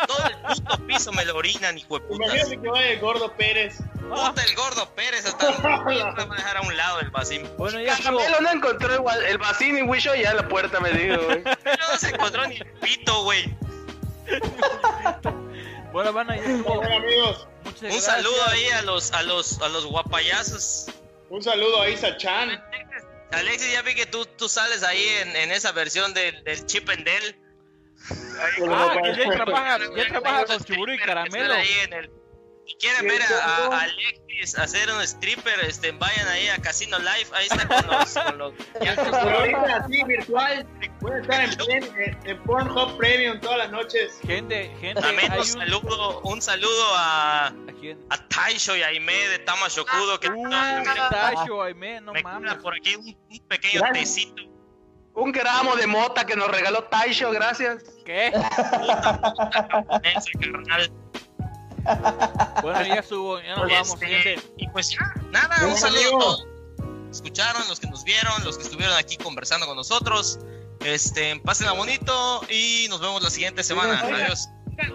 [0.06, 2.26] Todo el puto piso me lo orinan, hijo de putas.
[2.26, 3.78] Imagínate que vaya el gordo Pérez.
[4.08, 5.50] Puta el gordo Pérez hasta
[5.84, 7.42] me va a dejar a un lado el vacío.
[7.56, 7.96] Bueno, ya.
[7.96, 11.42] Caramelo no encontró igual el vacío y Wisho ya a la puerta me dijo, güey.
[11.44, 13.56] No se encontró ni el pito, güey.
[15.92, 16.76] Bueno, bueno, ya estuvo.
[16.76, 18.04] Bueno, amigos, Muchas Un gracias.
[18.04, 20.86] saludo ahí a los, a los, a los guapayazos.
[21.30, 22.62] Un saludo a Isa Chan.
[23.32, 26.88] Alexis, ya vi que tú, tú sales ahí en, en esa versión del, del Chip
[26.90, 27.38] and Dale.
[28.68, 31.48] Ah, que ya trabaja, ya trabaja con Chiburu y Caramelo.
[31.54, 32.10] sale ahí en el-
[32.70, 37.26] Si quieren ver a, a- Alexis hacer un stripper, este, vayan ahí a Casino Live,
[37.32, 38.14] ahí está con los...
[38.14, 38.54] Con los
[39.12, 40.66] ahorita así virtual,
[41.00, 44.12] puede estar en, en, en Pornhub Premium todas las noches.
[44.24, 47.98] Gente, gente, También un saludo, un saludo a, ¿A quién?
[48.08, 50.48] a Taisho y Aime de Tama Shokudo que Uh,
[51.10, 52.54] Tacho, Aime, no me mames.
[52.56, 54.14] por aquí un, un pequeño Gracias.
[54.14, 54.42] tecito.
[55.12, 57.82] Un gramo de mota que nos regaló Taisho, gracias.
[58.06, 58.28] ¿Qué?
[60.04, 60.92] Ese carnal.
[62.62, 64.42] Bueno, ya estuvo, ya nos vamos, Este, gente.
[64.56, 66.38] y pues ya, nada, un saludo.
[67.10, 70.38] Escucharon, los que nos vieron, los que estuvieron aquí conversando con nosotros.
[70.84, 74.00] Este, pásenla bonito y nos vemos la siguiente semana.
[74.04, 74.22] Oigan.
[74.22, 74.48] Adiós.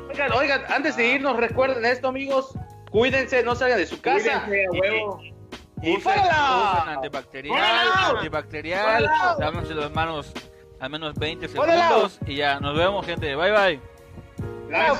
[0.10, 2.50] Oigan, oigan, antes de irnos, recuerden esto, amigos.
[2.90, 4.44] Cuídense, no salgan de su casa.
[4.46, 5.20] Cuídense, huevo.
[5.82, 6.78] Y Usen, ¡Fuera!
[6.80, 8.08] usen antibacterial, ¡Fuera!
[8.10, 9.36] antibacterial, ¡Fuera!
[9.38, 10.32] lávense las manos
[10.80, 11.90] al menos 20 ¡Fuera!
[11.90, 13.82] segundos y ya, nos vemos gente, bye bye.
[14.70, 15.00] Gracias,